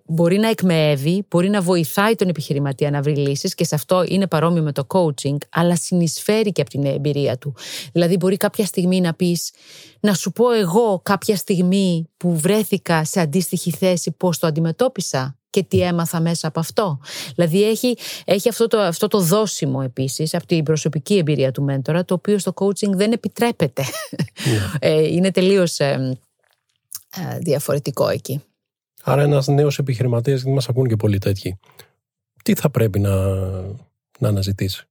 μπορεί 0.05 0.37
να 0.37 0.49
εκμεύει, 0.49 1.25
μπορεί 1.29 1.49
να 1.49 1.61
βοηθάει 1.61 2.15
τον 2.15 2.27
επιχειρηματία 2.27 2.91
να 2.91 3.01
βρει 3.01 3.15
λύσεις 3.15 3.55
και 3.55 3.63
σε 3.63 3.75
αυτό 3.75 4.03
είναι 4.07 4.27
παρόμοιο 4.27 4.63
με 4.63 4.71
το 4.71 4.87
coaching, 4.87 5.37
αλλά 5.49 5.75
συνεισφέρει 5.75 6.51
και 6.51 6.61
από 6.61 6.69
την 6.69 6.85
εμπειρία 6.85 7.37
του. 7.37 7.55
Δηλαδή 7.91 8.17
μπορεί 8.17 8.37
κάποια 8.37 8.65
στιγμή 8.65 9.01
να 9.01 9.13
πεις, 9.13 9.51
να 9.99 10.13
σου 10.13 10.31
πω 10.31 10.51
εγώ 10.51 11.01
κάποια 11.03 11.35
στιγμή 11.35 12.09
που 12.17 12.37
βρέθηκα 12.37 13.05
σε 13.05 13.19
αντίστοιχη 13.19 13.71
θέση 13.71 14.11
πώς 14.11 14.39
το 14.39 14.47
αντιμετώπισα 14.47 15.38
και 15.49 15.63
τι 15.63 15.81
έμαθα 15.81 16.19
μέσα 16.21 16.47
από 16.47 16.59
αυτό. 16.59 16.99
Δηλαδή 17.35 17.63
έχει, 17.63 17.97
έχει 18.25 18.49
αυτό, 18.49 18.67
το, 18.67 18.79
αυτό 18.79 19.07
το 19.07 19.19
δόσιμο 19.19 19.81
επίσης 19.83 20.33
από 20.33 20.45
την 20.45 20.63
προσωπική 20.63 21.17
εμπειρία 21.17 21.51
του 21.51 21.63
μέντορα, 21.63 22.05
το 22.05 22.13
οποίο 22.13 22.39
στο 22.39 22.53
coaching 22.55 22.89
δεν 22.89 23.11
επιτρέπεται. 23.11 23.83
Ναι. 24.45 24.89
Ε, 24.89 25.07
είναι 25.07 25.31
τελείως 25.31 25.79
ε, 25.79 26.19
ε, 27.15 27.37
διαφορετικό 27.39 28.07
εκεί. 28.07 28.43
Άρα 29.03 29.21
ένας 29.21 29.47
νέος 29.47 29.79
επιχειρηματίας, 29.79 30.39
γιατί 30.39 30.55
μας 30.55 30.69
ακούν 30.69 30.87
και 30.87 30.95
πολλοί 30.95 31.17
τέτοιοι, 31.17 31.59
τι 32.43 32.55
θα 32.55 32.69
πρέπει 32.69 32.99
να, 32.99 33.35
να 34.19 34.27
αναζητήσει; 34.27 34.87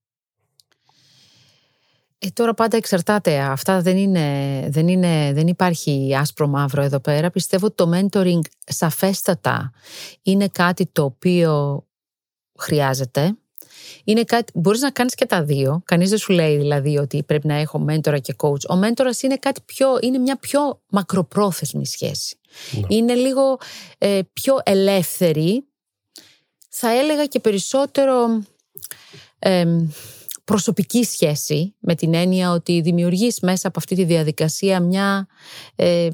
Ε, 2.19 2.29
τώρα 2.33 2.55
πάντα 2.55 2.77
εξαρτάται. 2.77 3.39
Αυτά 3.39 3.81
δεν 3.81 3.97
είναι, 3.97 4.67
δεν 4.71 4.89
είναι, 4.89 5.33
δεν 5.35 5.47
υπάρχει 5.47 6.15
άσπρο 6.17 6.47
μαύρο 6.47 6.83
εδώ 6.83 7.01
πέρα. 7.01 7.31
Πιστεύω 7.31 7.67
ότι 7.67 7.75
το 7.75 7.91
mentoring 7.95 8.41
σαφέστατα 8.67 9.73
είναι 10.23 10.49
κάτι 10.49 10.87
το 10.87 11.05
οποίο 11.05 11.85
χρειάζεται. 12.59 13.37
Είναι 14.05 14.25
κάτι, 14.25 14.53
μπορείς 14.55 14.81
να 14.81 14.91
κάνεις 14.91 15.15
και 15.15 15.27
τα 15.27 15.43
δύο. 15.43 15.83
Κανείς 15.85 16.09
δεν 16.09 16.19
σου 16.19 16.33
λέει 16.33 16.57
δηλαδή 16.57 16.99
ότι 16.99 17.23
πρέπει 17.23 17.47
να 17.47 17.55
έχω 17.55 17.79
μέντορα 17.79 18.19
και 18.19 18.35
coach. 18.37 18.69
Ο 18.69 18.77
μέντορας 18.77 19.23
είναι 19.23 19.37
κάτι 19.37 19.61
πιο, 19.65 19.99
είναι 20.01 20.19
μια 20.19 20.37
πιο 20.37 20.81
μακροπρόθεσμη 20.87 21.87
σχέση. 21.87 22.39
Ναι. 22.71 22.81
Είναι 22.89 23.15
λίγο 23.15 23.59
ε, 23.99 24.21
πιο 24.33 24.59
ελεύθερη. 24.63 25.65
Θα 26.69 26.91
έλεγα 26.91 27.27
και 27.27 27.41
περισσότερο... 27.41 28.43
Ε, 29.39 29.67
προσωπική 30.49 31.05
σχέση 31.05 31.75
με 31.79 31.95
την 31.95 32.15
έννοια 32.15 32.53
ότι 32.53 32.81
δημιουργείς 32.81 33.41
μέσα 33.41 33.69
από 33.69 33.79
αυτή 33.79 33.95
τη 33.95 34.05
διαδικασία 34.05 34.81
μια, 34.81 35.27
ε, 35.77 36.09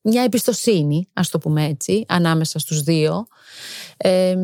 μια 0.00 0.22
εμπιστοσύνη, 0.22 1.08
ας 1.12 1.28
το 1.28 1.38
πούμε 1.38 1.64
έτσι, 1.64 2.04
ανάμεσα 2.08 2.58
στους 2.58 2.82
δύο 2.82 3.26
ε, 3.96 4.34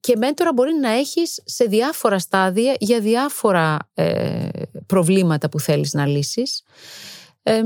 και 0.00 0.16
μέντορα 0.16 0.52
μπορεί 0.52 0.72
να 0.80 0.90
έχεις 0.90 1.42
σε 1.44 1.64
διάφορα 1.64 2.18
στάδια 2.18 2.76
για 2.78 3.00
διάφορα 3.00 3.78
ε, 3.94 4.48
προβλήματα 4.86 5.48
που 5.48 5.60
θέλεις 5.60 5.92
να 5.92 6.06
λύσεις. 6.06 6.62
Ε, 7.42 7.60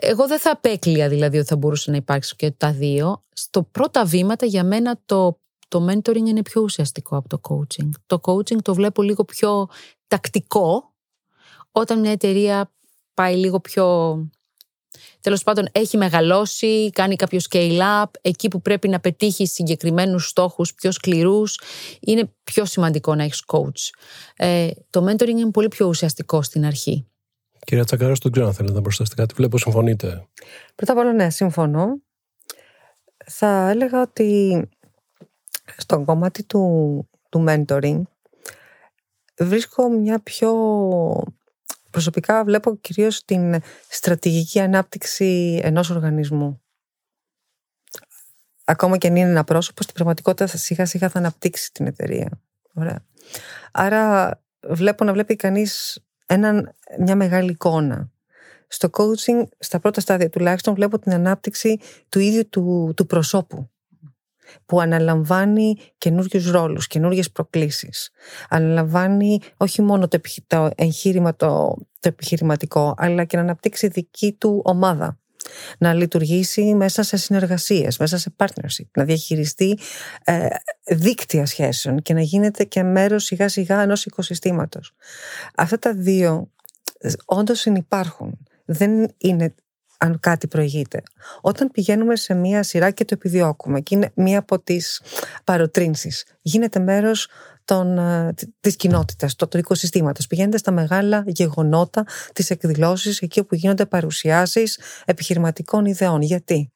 εγώ 0.00 0.26
δεν 0.26 0.38
θα 0.38 0.50
απέκλεια 0.50 1.08
δηλαδή 1.08 1.38
ότι 1.38 1.46
θα 1.46 1.56
μπορούσε 1.56 1.90
να 1.90 1.96
υπάρξει 1.96 2.36
και 2.36 2.50
τα 2.50 2.72
δύο. 2.72 3.24
Στο 3.32 3.62
πρώτα 3.62 4.04
βήματα 4.04 4.46
για 4.46 4.64
μένα 4.64 5.00
το 5.06 5.40
το 5.68 5.86
mentoring 5.90 6.26
είναι 6.26 6.42
πιο 6.42 6.62
ουσιαστικό 6.62 7.16
από 7.16 7.28
το 7.28 7.40
coaching. 7.48 7.88
Το 8.06 8.20
coaching 8.22 8.62
το 8.62 8.74
βλέπω 8.74 9.02
λίγο 9.02 9.24
πιο 9.24 9.68
τακτικό 10.06 10.94
όταν 11.70 12.00
μια 12.00 12.10
εταιρεία 12.10 12.72
πάει 13.14 13.36
λίγο 13.36 13.60
πιο... 13.60 14.16
Τέλος 15.20 15.42
πάντων 15.42 15.68
έχει 15.72 15.96
μεγαλώσει, 15.96 16.90
κάνει 16.90 17.16
κάποιο 17.16 17.40
scale-up, 17.50 18.04
εκεί 18.20 18.48
που 18.48 18.60
πρέπει 18.62 18.88
να 18.88 19.00
πετύχει 19.00 19.46
συγκεκριμένους 19.46 20.28
στόχους 20.28 20.74
πιο 20.74 20.90
σκληρούς, 20.90 21.60
είναι 22.00 22.34
πιο 22.44 22.64
σημαντικό 22.64 23.14
να 23.14 23.22
έχεις 23.22 23.42
coach. 23.46 23.90
Ε, 24.36 24.70
το 24.90 25.06
mentoring 25.08 25.28
είναι 25.28 25.50
πολύ 25.50 25.68
πιο 25.68 25.86
ουσιαστικό 25.86 26.42
στην 26.42 26.64
αρχή. 26.64 27.06
Κυρία 27.66 27.84
Τσακαρά, 27.84 28.12
δεν 28.22 28.32
ξέρω 28.32 28.46
αν 28.46 28.54
θέλετε 28.54 28.74
να 28.74 28.82
προσθέσετε 28.82 29.14
κάτι. 29.16 29.34
Βλέπω 29.34 29.58
συμφωνείτε. 29.58 30.26
Πρώτα 30.74 30.92
απ' 30.92 30.98
όλα, 30.98 31.12
ναι, 31.12 31.30
συμφωνώ. 31.30 32.00
Θα 33.26 33.68
έλεγα 33.70 34.02
ότι 34.02 34.60
στον 35.76 36.04
κομμάτι 36.04 36.44
του, 36.44 37.08
του 37.28 37.44
mentoring 37.48 38.02
βρίσκω 39.38 39.88
μια 39.88 40.20
πιο 40.20 40.52
προσωπικά 41.90 42.44
βλέπω 42.44 42.76
κυρίως 42.76 43.24
την 43.24 43.60
στρατηγική 43.88 44.60
ανάπτυξη 44.60 45.60
ενός 45.62 45.90
οργανισμού. 45.90 46.60
Ακόμα 48.64 48.96
και 48.96 49.06
αν 49.06 49.16
είναι 49.16 49.30
ένα 49.30 49.44
πρόσωπο, 49.44 49.82
στην 49.82 49.94
πραγματικότητα 49.94 50.46
σιγά 50.46 50.86
σιγά 50.86 51.08
θα 51.08 51.18
αναπτύξει 51.18 51.72
την 51.72 51.86
εταιρεία. 51.86 52.40
Ωραία. 52.74 53.04
Άρα 53.72 54.34
βλέπω 54.60 55.04
να 55.04 55.12
βλέπει 55.12 55.36
κανείς 55.36 55.98
έναν, 56.26 56.74
μια 56.98 57.16
μεγάλη 57.16 57.50
εικόνα. 57.50 58.10
Στο 58.68 58.90
coaching, 58.92 59.46
στα 59.58 59.80
πρώτα 59.80 60.00
στάδια 60.00 60.30
τουλάχιστον, 60.30 60.74
βλέπω 60.74 60.98
την 60.98 61.12
ανάπτυξη 61.12 61.78
του 62.08 62.18
ίδιου 62.18 62.48
του, 62.48 62.92
του 62.96 63.06
προσώπου 63.06 63.70
που 64.66 64.80
αναλαμβάνει 64.80 65.76
καινούριους 65.98 66.50
ρόλους, 66.50 66.86
καινούριες 66.86 67.30
προκλήσεις. 67.30 68.10
Αναλαμβάνει 68.48 69.40
όχι 69.56 69.82
μόνο 69.82 70.08
το, 70.46 70.70
εγχείρημα 70.74 71.36
το, 71.36 71.76
το 72.00 72.08
επιχειρηματικό, 72.08 72.94
αλλά 72.96 73.24
και 73.24 73.36
να 73.36 73.42
αναπτύξει 73.42 73.88
δική 73.88 74.32
του 74.32 74.62
ομάδα. 74.64 75.18
να 75.78 75.94
λειτουργήσει 75.94 76.74
μέσα 76.74 77.02
σε 77.02 77.16
συνεργασίες, 77.16 77.98
μέσα 77.98 78.18
σε 78.18 78.34
partnership, 78.36 78.88
να 78.96 79.04
διαχειριστεί 79.04 79.78
ε, 80.24 80.46
δίκτυα 80.84 81.46
σχέσεων 81.46 82.02
και 82.02 82.14
να 82.14 82.20
γίνεται 82.20 82.64
και 82.64 82.82
μέρος 82.82 83.24
σιγά 83.24 83.48
σιγά 83.48 83.82
ενός 83.82 84.04
οικοσυστήματος. 84.04 84.92
Αυτά 85.56 85.78
τα 85.78 85.94
δύο 85.94 86.50
ε, 86.98 87.12
όντως 87.24 87.60
συνυπάρχουν. 87.60 88.38
Δεν 88.64 89.08
είναι 89.18 89.54
αν 89.98 90.20
κάτι 90.20 90.48
προηγείται. 90.48 91.02
Όταν 91.40 91.70
πηγαίνουμε 91.70 92.16
σε 92.16 92.34
μία 92.34 92.62
σειρά 92.62 92.90
και 92.90 93.04
το 93.04 93.14
επιδιώκουμε 93.14 93.80
και 93.80 93.94
είναι 93.94 94.12
μία 94.14 94.38
από 94.38 94.62
τις 94.62 95.02
παροτρύνσεις, 95.44 96.24
γίνεται 96.42 96.78
μέρος 96.78 97.28
των, 97.66 97.98
ε, 97.98 98.34
της 98.60 98.76
κοινότητας, 98.76 99.34
του 99.34 99.58
οικοσυστήματος. 99.58 100.26
Πηγαίνετε 100.26 100.58
στα 100.58 100.72
μεγάλα 100.72 101.24
γεγονότα, 101.26 102.06
τις 102.32 102.50
εκδηλώσεις, 102.50 103.20
εκεί 103.20 103.40
όπου 103.40 103.54
γίνονται 103.54 103.86
παρουσιάσεις 103.86 104.80
επιχειρηματικών 105.04 105.84
ιδεών. 105.84 106.22
Γιατί; 106.22 106.72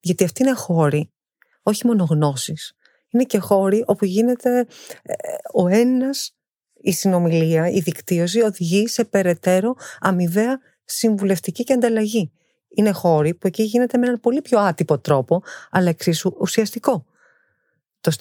Γιατί 0.00 0.24
αυτοί 0.24 0.42
είναι 0.42 0.52
χώροι, 0.52 1.12
όχι 1.62 1.86
μόνο 1.86 2.04
γνώσεις. 2.04 2.72
Είναι 3.10 3.24
και 3.24 3.38
χώροι 3.38 3.84
όπου 3.86 4.04
γίνεται 4.04 4.66
ε, 5.02 5.14
ο 5.52 5.68
ένας, 5.68 6.34
η 6.74 6.92
συνομιλία, 6.92 7.68
η 7.68 7.80
δικτύωση 7.80 8.40
οδηγεί 8.40 8.88
σε 8.88 9.04
περαιτέρω 9.04 9.74
αμοιβαία 10.00 10.60
συμβουλευτική 10.84 11.64
και 11.64 11.72
ανταλλαγή. 11.72 12.32
Είναι 12.68 12.90
χώροι 12.90 13.34
που 13.34 13.46
εκεί 13.46 13.62
γίνεται 13.62 13.98
με 13.98 14.06
έναν 14.06 14.20
πολύ 14.20 14.42
πιο 14.42 14.58
άτυπο 14.58 14.98
τρόπο, 14.98 15.42
αλλά 15.70 15.88
εξίσου 15.88 16.34
ουσιαστικό. 16.38 17.04
Το 18.00 18.12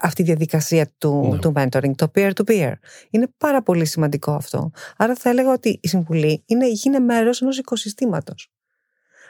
αυτή 0.00 0.22
η 0.22 0.24
διαδικασία 0.24 0.92
του, 0.98 1.28
ναι. 1.32 1.38
του 1.38 1.52
mentoring, 1.56 1.94
το 1.94 2.10
peer-to-peer. 2.14 2.72
Είναι 3.10 3.28
πάρα 3.38 3.62
πολύ 3.62 3.84
σημαντικό 3.84 4.32
αυτό. 4.32 4.70
Άρα 4.96 5.14
θα 5.14 5.30
έλεγα 5.30 5.52
ότι 5.52 5.78
η 5.82 5.88
συμβουλή 5.88 6.42
είναι, 6.46 6.68
γίνει 6.68 7.00
μέρος 7.00 7.42
ενός 7.42 7.58
οικοσυστήματος. 7.58 8.50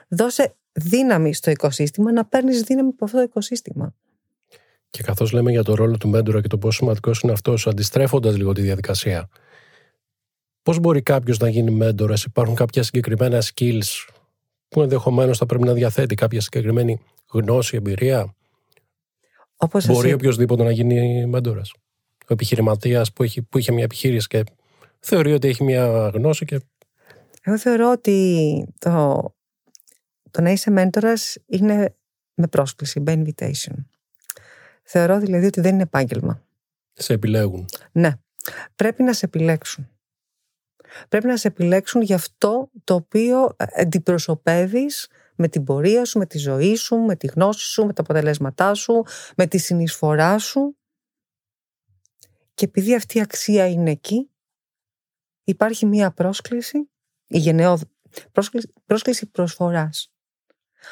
Δώσε 0.08 0.56
δύναμη 0.72 1.34
στο 1.34 1.50
οικοσύστημα 1.50 2.12
να 2.12 2.24
παίρνεις 2.24 2.62
δύναμη 2.62 2.88
από 2.88 3.04
αυτό 3.04 3.16
το 3.16 3.22
οικοσύστημα. 3.22 3.94
Και 4.90 5.02
καθώς 5.02 5.32
λέμε 5.32 5.50
για 5.50 5.62
το 5.62 5.74
ρόλο 5.74 5.96
του 5.96 6.08
μέντορα 6.08 6.40
και 6.40 6.48
το 6.48 6.58
πόσο 6.58 6.78
σημαντικός 6.78 7.20
είναι 7.20 7.32
αυτός, 7.32 7.66
αντιστρέφοντας 7.66 8.36
λίγο 8.36 8.52
τη 8.52 8.60
διαδικασία, 8.60 9.28
Πώς 10.66 10.78
μπορεί 10.78 11.02
κάποιος 11.02 11.38
να 11.38 11.48
γίνει 11.48 11.70
μέντορας, 11.70 12.24
υπάρχουν 12.24 12.54
κάποια 12.54 12.82
συγκεκριμένα 12.82 13.42
skills 13.42 14.06
που 14.68 14.82
ενδεχομένως 14.82 15.38
θα 15.38 15.46
πρέπει 15.46 15.64
να 15.64 15.72
διαθέτει 15.72 16.14
κάποια 16.14 16.40
συγκεκριμένη 16.40 17.00
γνώση, 17.32 17.76
εμπειρία; 17.76 18.34
Όπως 19.56 19.86
μπορεί 19.86 20.06
εσύ... 20.06 20.14
οποιοδήποτε 20.14 20.62
να 20.62 20.70
γίνει 20.70 21.26
μέντορας; 21.26 21.72
Ο 22.22 22.32
επιχειρηματίας 22.32 23.12
που, 23.12 23.22
έχει, 23.22 23.42
που 23.42 23.58
είχε 23.58 23.72
μια 23.72 23.84
επιχείρηση 23.84 24.26
και 24.26 24.44
θεωρεί 25.00 25.32
ότι 25.32 25.48
έχει 25.48 25.64
μια 25.64 26.08
γνώση 26.14 26.44
και. 26.44 26.60
Εγώ 27.42 27.58
θεωρώ 27.58 27.90
ότι 27.90 28.66
το, 28.78 29.22
το 30.30 30.40
να 30.40 30.50
είσαι 30.50 30.70
μέντορας 30.70 31.36
είναι 31.46 31.94
με 32.34 32.46
πρόσκληση, 32.46 33.02
by 33.06 33.24
invitation. 33.24 33.74
Θεωρώ 34.82 35.18
δηλαδή 35.18 35.46
ότι 35.46 35.60
δεν 35.60 35.72
είναι 35.72 35.82
επάγγελμα. 35.82 36.42
Σε 36.92 37.12
επιλέγουν. 37.12 37.66
Ναι. 37.92 38.12
Πρέπει 38.76 39.02
να 39.02 39.12
σε 39.12 39.26
επιλέξουν 39.26 39.88
πρέπει 41.08 41.26
να 41.26 41.36
σε 41.36 41.48
επιλέξουν 41.48 42.02
για 42.02 42.16
αυτό 42.16 42.70
το 42.84 42.94
οποίο 42.94 43.56
αντιπροσωπεύεις 43.76 45.08
με 45.36 45.48
την 45.48 45.64
πορεία 45.64 46.04
σου, 46.04 46.18
με 46.18 46.26
τη 46.26 46.38
ζωή 46.38 46.74
σου, 46.74 46.96
με 46.96 47.16
τη 47.16 47.26
γνώση 47.26 47.64
σου, 47.64 47.86
με 47.86 47.92
τα 47.92 48.02
αποτελέσματά 48.02 48.74
σου, 48.74 49.02
με 49.36 49.46
τη 49.46 49.58
συνεισφορά 49.58 50.38
σου. 50.38 50.76
Και 52.54 52.64
επειδή 52.64 52.94
αυτή 52.94 53.18
η 53.18 53.20
αξία 53.20 53.68
είναι 53.68 53.90
εκεί, 53.90 54.30
υπάρχει 55.44 55.86
μία 55.86 56.10
πρόσκληση, 56.10 56.90
η 57.26 57.38
γενναιό, 57.38 57.78
πρόσκληση, 58.32 58.72
πρόσκληση 58.86 59.26
προσφοράς. 59.26 60.12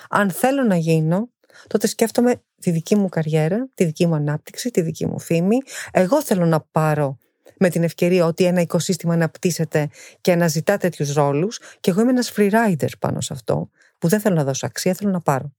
Αν 0.08 0.30
θέλω 0.30 0.62
να 0.62 0.76
γίνω, 0.76 1.32
τότε 1.66 1.86
σκέφτομαι 1.86 2.42
τη 2.60 2.70
δική 2.70 2.96
μου 2.96 3.08
καριέρα, 3.08 3.68
τη 3.74 3.84
δική 3.84 4.06
μου 4.06 4.14
ανάπτυξη, 4.14 4.70
τη 4.70 4.80
δική 4.80 5.06
μου 5.06 5.18
φήμη. 5.18 5.58
Εγώ 5.92 6.22
θέλω 6.22 6.46
να 6.46 6.60
πάρω 6.60 7.18
με 7.58 7.68
την 7.68 7.82
ευκαιρία 7.82 8.26
ότι 8.26 8.44
ένα 8.44 8.60
οικοσύστημα 8.60 9.14
αναπτύσσεται 9.14 9.88
και 10.20 10.32
αναζητά 10.32 10.76
τέτοιους 10.76 11.12
ρόλους. 11.12 11.60
Και 11.80 11.90
εγώ 11.90 12.00
είμαι 12.00 12.10
ένας 12.10 12.32
freerider 12.36 12.88
πάνω 12.98 13.20
σε 13.20 13.32
αυτό, 13.32 13.68
που 13.98 14.08
δεν 14.08 14.20
θέλω 14.20 14.34
να 14.34 14.44
δώσω 14.44 14.66
αξία, 14.66 14.94
θέλω 14.94 15.10
να 15.10 15.20
πάρω. 15.20 15.52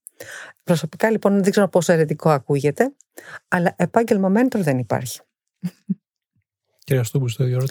Προσωπικά 0.63 1.09
λοιπόν 1.09 1.43
δεν 1.43 1.51
ξέρω 1.51 1.67
πόσο 1.69 1.93
αιρετικό 1.93 2.29
ακούγεται, 2.29 2.93
αλλά 3.47 3.73
επάγγελμα 3.77 4.31
mentor 4.35 4.59
δεν 4.59 4.77
υπάρχει. 4.77 5.19
Κύριε 6.83 7.01
Αστούμπου, 7.01 7.27
στο 7.27 7.43
ίδιο 7.43 7.65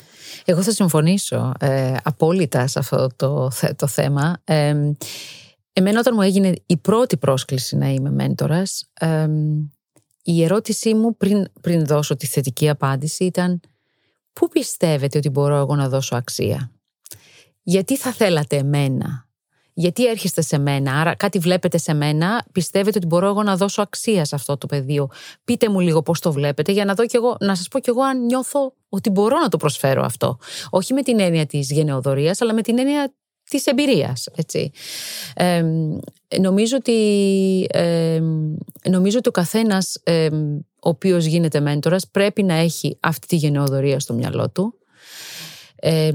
Εγώ 0.44 0.62
θα 0.62 0.70
συμφωνήσω 0.70 1.52
ε, 1.60 1.96
απόλυτα 2.02 2.66
σε 2.66 2.78
αυτό 2.78 3.08
το, 3.16 3.50
το 3.76 3.86
θέμα. 3.86 4.40
Ε, 4.44 4.74
εμένα 5.72 5.98
όταν 5.98 6.12
μου 6.16 6.22
έγινε 6.22 6.52
η 6.66 6.76
πρώτη 6.76 7.16
πρόσκληση 7.16 7.76
να 7.76 7.88
είμαι 7.88 8.10
μέντορας, 8.10 8.90
ε, 9.00 9.28
η 10.22 10.42
ερώτησή 10.42 10.94
μου 10.94 11.16
πριν, 11.16 11.46
πριν 11.60 11.86
δώσω 11.86 12.16
τη 12.16 12.26
θετική 12.26 12.68
απάντηση 12.68 13.24
ήταν 13.24 13.60
Πού 14.34 14.48
πιστεύετε 14.48 15.18
ότι 15.18 15.28
μπορώ 15.28 15.56
εγώ 15.56 15.74
να 15.74 15.88
δώσω 15.88 16.16
αξία; 16.16 16.70
Γιατί 17.62 17.96
θα 17.96 18.12
θέλατε 18.12 18.56
εμένα; 18.56 19.28
Γιατί 19.72 20.06
έρχεστε 20.06 20.42
σε 20.42 20.58
μένα, 20.58 21.00
άρα 21.00 21.14
κάτι 21.14 21.38
βλέπετε 21.38 21.78
σε 21.78 21.94
μένα, 21.94 22.44
πιστεύετε 22.52 22.98
ότι 22.98 23.06
μπορώ 23.06 23.26
εγώ 23.26 23.42
να 23.42 23.56
δώσω 23.56 23.82
αξία 23.82 24.24
σε 24.24 24.34
αυτό 24.34 24.56
το 24.58 24.66
πεδίο. 24.66 25.08
Πείτε 25.44 25.68
μου 25.68 25.80
λίγο 25.80 26.02
πώς 26.02 26.20
το 26.20 26.32
βλέπετε 26.32 26.72
για 26.72 26.84
να, 26.84 26.94
δω 26.94 27.06
κι 27.06 27.16
εγώ, 27.16 27.36
να 27.40 27.54
σας 27.54 27.68
πω 27.68 27.78
κι 27.78 27.90
εγώ 27.90 28.02
αν 28.02 28.24
νιώθω 28.24 28.74
ότι 28.88 29.10
μπορώ 29.10 29.38
να 29.38 29.48
το 29.48 29.56
προσφέρω 29.56 30.04
αυτό. 30.04 30.38
Όχι 30.70 30.92
με 30.92 31.02
την 31.02 31.20
έννοια 31.20 31.46
της 31.46 31.70
γενεοδορίας, 31.70 32.40
αλλά 32.40 32.54
με 32.54 32.62
την 32.62 32.78
έννοια 32.78 33.14
της 33.48 33.66
εμπειρίας. 33.66 34.28
Έτσι. 34.34 34.70
νομίζω, 36.40 36.76
ότι, 36.76 37.66
ε, 37.70 38.20
νομίζω 38.90 39.18
ότι 39.18 39.28
ο 39.28 39.32
καθένας 39.32 40.02
ο 40.84 40.88
οποίος 40.88 41.24
γίνεται 41.24 41.60
μέντορας 41.60 42.08
πρέπει 42.08 42.42
να 42.42 42.54
έχει 42.54 42.96
αυτή 43.00 43.26
τη 43.26 43.36
γενναιοδορία 43.36 44.00
στο 44.00 44.14
μυαλό 44.14 44.50
του. 44.50 44.74
Ε, 45.76 46.10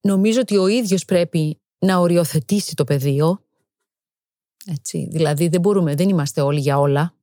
νομίζω 0.00 0.40
ότι 0.40 0.56
ο 0.56 0.66
ίδιος 0.66 1.04
πρέπει 1.04 1.60
να 1.78 1.98
οριοθετήσει 1.98 2.74
το 2.74 2.84
πεδίο. 2.84 3.40
Έτσι, 4.66 5.08
δηλαδή 5.10 5.48
δεν 5.48 5.60
μπορούμε, 5.60 5.94
δεν 5.94 6.08
είμαστε 6.08 6.40
όλοι 6.40 6.60
για 6.60 6.78
όλα. 6.78 7.14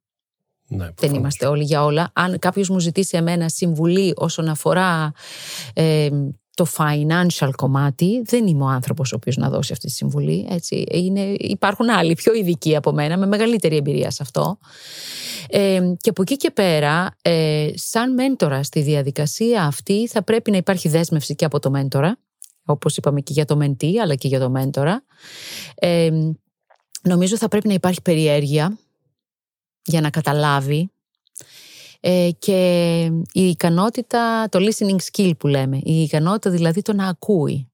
Ναι, 0.67 0.89
δεν 0.95 1.13
είμαστε 1.13 1.45
όλοι 1.45 1.63
για 1.63 1.83
όλα. 1.83 2.11
Αν 2.13 2.39
κάποιος 2.39 2.69
μου 2.69 2.79
ζητήσει 2.79 3.17
εμένα 3.17 3.49
συμβουλή 3.49 4.13
όσον 4.15 4.47
αφορά 4.47 5.13
ε, 5.73 6.09
το 6.55 6.65
financial 6.77 7.49
κομμάτι, 7.55 8.21
δεν 8.25 8.47
είμαι 8.47 8.63
ο 8.63 8.67
άνθρωπος 8.67 9.11
ο 9.11 9.15
οποίος 9.15 9.37
να 9.37 9.49
δώσει 9.49 9.71
αυτή 9.71 9.87
τη 9.87 9.93
συμβουλή. 9.93 10.47
Έτσι. 10.49 10.85
Είναι, 10.91 11.21
υπάρχουν 11.37 11.89
άλλοι 11.89 12.13
πιο 12.13 12.33
ειδικοί 12.33 12.75
από 12.75 12.91
μένα 12.91 13.17
με 13.17 13.25
μεγαλύτερη 13.25 13.75
εμπειρία 13.75 14.11
σε 14.11 14.23
αυτό. 14.23 14.57
Ε, 15.49 15.79
και 15.97 16.09
από 16.09 16.21
εκεί 16.21 16.35
και 16.35 16.51
πέρα, 16.51 17.15
ε, 17.21 17.69
σαν 17.73 18.13
μέντορα 18.13 18.63
στη 18.63 18.81
διαδικασία 18.81 19.63
αυτή 19.63 20.07
θα 20.07 20.23
πρέπει 20.23 20.51
να 20.51 20.57
υπάρχει 20.57 20.89
δέσμευση 20.89 21.35
και 21.35 21.45
από 21.45 21.59
το 21.59 21.69
μέντορα, 21.69 22.17
όπως 22.65 22.97
είπαμε 22.97 23.21
και 23.21 23.33
για 23.33 23.45
το 23.45 23.55
μεντή 23.55 23.99
αλλά 23.99 24.15
και 24.15 24.27
για 24.27 24.39
το 24.39 24.49
μέντορα. 24.49 25.03
Ε, 25.75 26.09
νομίζω 27.01 27.37
θα 27.37 27.47
πρέπει 27.47 27.67
να 27.67 27.73
υπάρχει 27.73 28.01
περιέργεια 28.01 28.77
για 29.85 30.01
να 30.01 30.09
καταλάβει 30.09 30.91
ε, 32.05 32.29
και 32.39 33.01
η 33.31 33.47
ικανότητα, 33.49 34.49
το 34.49 34.59
listening 34.59 34.97
skill 35.11 35.31
που 35.37 35.47
λέμε, 35.47 35.77
η 35.83 36.01
ικανότητα 36.01 36.49
δηλαδή 36.49 36.81
το 36.81 36.93
να 36.93 37.07
ακούει. 37.07 37.71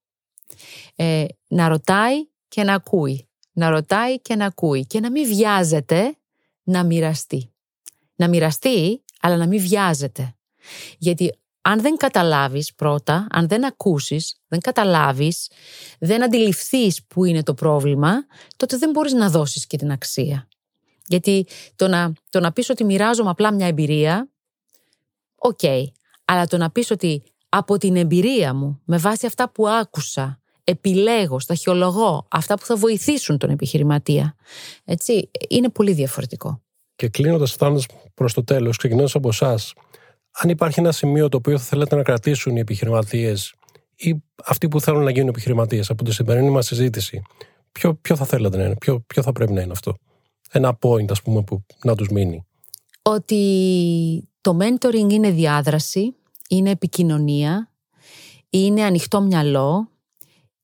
Ε, 0.95 1.25
να 1.47 1.67
ρωτάει 1.67 2.15
και 2.47 2.63
να 2.63 2.73
ακούει. 2.73 3.27
Να 3.51 3.69
ρωτάει 3.69 4.21
και 4.21 4.35
να 4.35 4.45
ακούει. 4.45 4.85
Και 4.85 4.99
να 4.99 5.11
μην 5.11 5.27
βιάζεται 5.27 6.17
να 6.63 6.83
μοιραστεί. 6.83 7.53
Να 8.15 8.27
μοιραστεί, 8.27 9.03
αλλά 9.21 9.37
να 9.37 9.47
μην 9.47 9.61
βιάζεται. 9.61 10.35
Γιατί 10.97 11.33
αν 11.61 11.81
δεν 11.81 11.97
καταλάβεις 11.97 12.73
πρώτα, 12.73 13.27
αν 13.29 13.47
δεν 13.47 13.65
ακούσεις, 13.65 14.41
δεν 14.47 14.59
καταλάβεις, 14.59 15.51
δεν 15.99 16.23
αντιληφθείς 16.23 17.03
που 17.07 17.25
είναι 17.25 17.43
το 17.43 17.53
πρόβλημα, 17.53 18.25
τότε 18.57 18.77
δεν 18.77 18.89
μπορείς 18.89 19.13
να 19.13 19.29
δώσεις 19.29 19.67
και 19.67 19.77
την 19.77 19.91
αξία. 19.91 20.47
Γιατί 21.09 21.47
το 21.75 21.87
να, 21.87 22.13
το 22.29 22.39
να 22.39 22.51
πεις 22.51 22.69
ότι 22.69 22.83
μοιράζομαι 22.83 23.29
απλά 23.29 23.53
μια 23.53 23.67
εμπειρία, 23.67 24.29
οκ. 25.35 25.59
Αλλά 26.25 26.47
το 26.47 26.57
να 26.57 26.71
πεις 26.71 26.91
ότι 26.91 27.23
από 27.49 27.77
την 27.77 27.95
εμπειρία 27.95 28.53
μου, 28.53 28.81
με 28.85 28.97
βάση 28.97 29.25
αυτά 29.25 29.51
που 29.51 29.67
άκουσα, 29.67 30.41
επιλέγω, 30.63 31.39
σταχυολογώ 31.39 32.27
αυτά 32.31 32.55
που 32.55 32.65
θα 32.65 32.75
βοηθήσουν 32.75 33.37
τον 33.37 33.49
επιχειρηματία. 33.49 34.35
Έτσι, 34.85 35.29
είναι 35.49 35.69
πολύ 35.69 35.93
διαφορετικό. 35.93 36.61
Και 36.95 37.09
κλείνοντας, 37.09 37.51
φτάνοντας 37.51 37.85
προς 38.13 38.33
το 38.33 38.43
τέλος, 38.43 38.77
ξεκινώντας 38.77 39.15
από 39.15 39.27
εσάς, 39.29 39.73
αν 40.31 40.49
υπάρχει 40.49 40.79
ένα 40.79 40.91
σημείο 40.91 41.29
το 41.29 41.37
οποίο 41.37 41.57
θα 41.57 41.63
θέλετε 41.63 41.95
να 41.95 42.03
κρατήσουν 42.03 42.55
οι 42.55 42.59
επιχειρηματίες 42.59 43.53
ή 43.95 44.23
αυτοί 44.45 44.67
που 44.67 44.81
θέλουν 44.81 45.03
να 45.03 45.11
γίνουν 45.11 45.27
επιχειρηματίες 45.27 45.89
από 45.89 46.03
τη 46.03 46.13
σημερινή 46.13 46.49
μας 46.49 46.65
συζήτηση, 46.65 47.21
ποιο, 47.71 47.95
ποιο 47.95 48.15
θα 48.15 48.25
θέλετε 48.25 48.57
να 48.57 48.63
είναι, 48.63 48.75
ποιο, 48.75 48.99
ποιο 49.07 49.23
θα 49.23 49.31
πρέπει 49.31 49.53
να 49.53 49.61
είναι 49.61 49.71
αυτό; 49.71 49.95
Ένα 50.51 50.77
point 50.81 51.11
ας 51.11 51.21
πούμε 51.21 51.43
που 51.43 51.65
να 51.83 51.95
τους 51.95 52.09
μείνει. 52.09 52.45
Ότι 53.01 54.29
το 54.41 54.57
mentoring 54.61 55.11
είναι 55.11 55.31
διάδραση, 55.31 56.15
είναι 56.49 56.69
επικοινωνία, 56.69 57.71
είναι 58.49 58.83
ανοιχτό 58.83 59.21
μυαλό, 59.21 59.91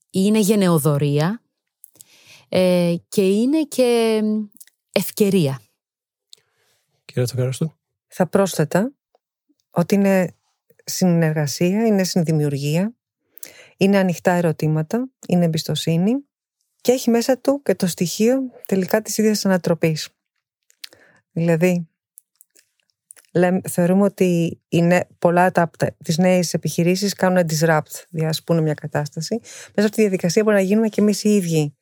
είναι 0.09 0.39
γενεοδορία, 0.39 1.41
ε, 2.49 2.95
και 3.07 3.27
είναι 3.27 3.63
και 3.63 4.21
ευκαιρία. 4.91 5.61
Κύριε 7.05 7.23
Τσακαραστού. 7.23 7.73
Θα 8.07 8.27
πρόσθετα 8.27 8.93
ότι 9.69 9.95
είναι 9.95 10.35
συνεργασία, 10.83 11.85
είναι 11.85 12.03
συνδημιουργία, 12.03 12.95
είναι 13.77 13.97
ανοιχτά 13.97 14.31
ερωτήματα, 14.31 15.09
είναι 15.27 15.45
εμπιστοσύνη 15.45 16.25
και 16.85 16.91
έχει 16.91 17.09
μέσα 17.09 17.37
του 17.37 17.61
και 17.63 17.75
το 17.75 17.87
στοιχείο 17.87 18.39
τελικά 18.65 19.01
της 19.01 19.17
ίδιας 19.17 19.45
ανατροπής. 19.45 20.09
Δηλαδή, 21.31 21.89
θεωρούμε 23.69 24.03
ότι 24.03 24.61
είναι 24.67 25.07
πολλά 25.19 25.51
τα, 25.51 25.71
τις 26.03 26.17
νέες 26.17 26.53
επιχειρήσεις 26.53 27.13
κάνουν 27.13 27.45
disrupt, 27.49 28.03
διασπούν 28.09 28.61
μια 28.61 28.73
κατάσταση. 28.73 29.39
Μέσα 29.43 29.87
από 29.87 29.89
τη 29.89 30.01
διαδικασία 30.01 30.43
μπορεί 30.43 30.55
να 30.55 30.61
γίνουμε 30.61 30.87
και 30.87 31.01
εμείς 31.01 31.23
οι 31.23 31.29
ίδιοι 31.29 31.75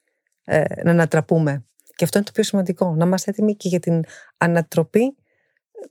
ε, 0.43 0.63
να 0.83 0.91
ανατραπούμε. 0.91 1.65
Και 1.95 2.03
αυτό 2.03 2.17
είναι 2.17 2.27
το 2.27 2.33
πιο 2.33 2.43
σημαντικό, 2.43 2.95
να 2.95 3.05
είμαστε 3.05 3.31
έτοιμοι 3.31 3.55
και 3.55 3.67
για 3.67 3.79
την 3.79 4.03
ανατροπή 4.37 5.15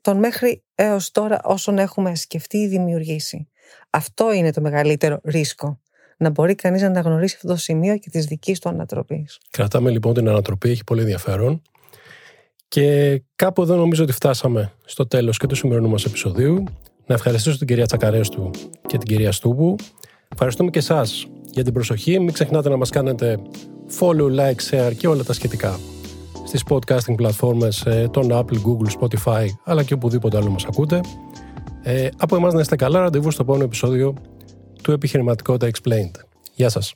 των 0.00 0.18
μέχρι 0.18 0.64
έως 0.74 1.10
τώρα 1.10 1.40
όσων 1.44 1.78
έχουμε 1.78 2.14
σκεφτεί 2.14 2.58
ή 2.58 2.68
δημιουργήσει. 2.68 3.48
Αυτό 3.90 4.32
είναι 4.32 4.52
το 4.52 4.60
μεγαλύτερο 4.60 5.20
ρίσκο. 5.24 5.81
Να 6.22 6.30
μπορεί 6.30 6.54
κανείς 6.54 6.80
να 6.80 6.86
αναγνωρίσει 6.86 7.34
αυτό 7.36 7.48
το 7.48 7.56
σημείο 7.56 7.98
και 7.98 8.10
τη 8.10 8.20
δική 8.20 8.56
του 8.60 8.68
ανατροπή. 8.68 9.26
Κρατάμε 9.50 9.90
λοιπόν 9.90 10.14
την 10.14 10.28
ανατροπή, 10.28 10.70
έχει 10.70 10.84
πολύ 10.84 11.00
ενδιαφέρον. 11.00 11.62
Και 12.68 13.22
κάπου 13.36 13.62
εδώ 13.62 13.76
νομίζω 13.76 14.02
ότι 14.02 14.12
φτάσαμε 14.12 14.72
στο 14.84 15.06
τέλος 15.06 15.38
και 15.38 15.46
του 15.46 15.54
σημερινού 15.54 15.88
μας 15.88 16.04
επεισοδίου. 16.04 16.64
Να 17.06 17.14
ευχαριστήσω 17.14 17.58
την 17.58 17.66
κυρία 17.66 17.86
Τσακαρέστου 17.86 18.50
και 18.86 18.98
την 18.98 19.08
κυρία 19.08 19.32
Στούμπου. 19.32 19.76
Ευχαριστούμε 20.28 20.70
και 20.70 20.78
εσάς 20.78 21.26
για 21.50 21.64
την 21.64 21.72
προσοχή. 21.72 22.18
Μην 22.18 22.32
ξεχνάτε 22.32 22.68
να 22.68 22.76
μας 22.76 22.90
κάνετε 22.90 23.38
follow, 24.00 24.38
like, 24.38 24.70
share 24.70 24.92
και 24.96 25.08
όλα 25.08 25.22
τα 25.22 25.32
σχετικά 25.32 25.78
στις 26.46 26.62
podcasting 26.68 27.14
πλατφόρμες 27.16 27.86
ε, 27.86 28.08
των 28.12 28.28
Apple, 28.32 28.56
Google, 28.66 29.00
Spotify 29.00 29.46
αλλά 29.64 29.82
και 29.82 29.94
οπουδήποτε 29.94 30.36
άλλο 30.36 30.50
μας 30.50 30.64
ακούτε. 30.64 31.00
Ε, 31.82 32.08
από 32.16 32.36
εμάς 32.36 32.52
να 32.52 32.60
είστε 32.60 32.76
καλά, 32.76 33.00
ραντεβού 33.00 33.30
στο 33.30 33.42
επόμενο 33.42 33.64
επεισόδιο 33.64 34.14
του 34.82 34.92
Επιχειρηματικότητα 34.92 35.70
Explained. 35.72 36.24
Γεια 36.54 36.68
σας. 36.68 36.94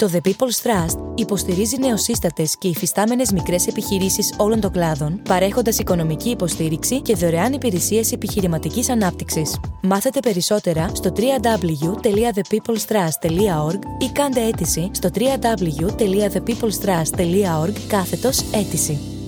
Το 0.00 0.10
The 0.12 0.20
People's 0.28 0.60
Trust 0.62 0.96
υποστηρίζει 1.14 1.78
νεοσύστατες 1.78 2.58
και 2.58 2.68
υφιστάμενες 2.68 3.32
μικρές 3.32 3.66
επιχειρήσεις 3.66 4.34
όλων 4.36 4.60
των 4.60 4.72
κλάδων, 4.72 5.22
παρέχοντας 5.28 5.78
οικονομική 5.78 6.30
υποστήριξη 6.30 7.00
και 7.00 7.14
δωρεάν 7.14 7.52
υπηρεσίες 7.52 8.12
επιχειρηματικής 8.12 8.88
ανάπτυξης. 8.88 9.60
Μάθετε 9.82 10.20
περισσότερα 10.20 10.90
στο 10.94 11.12
www.thepeoplestrust.org 11.16 13.78
ή 13.98 14.08
κάντε 14.12 14.40
αίτηση 14.40 14.90
στο 14.92 15.08
www.thepeoplestrust.org 15.14 17.72
κάθετος 17.88 18.40
αίτηση. 18.52 19.19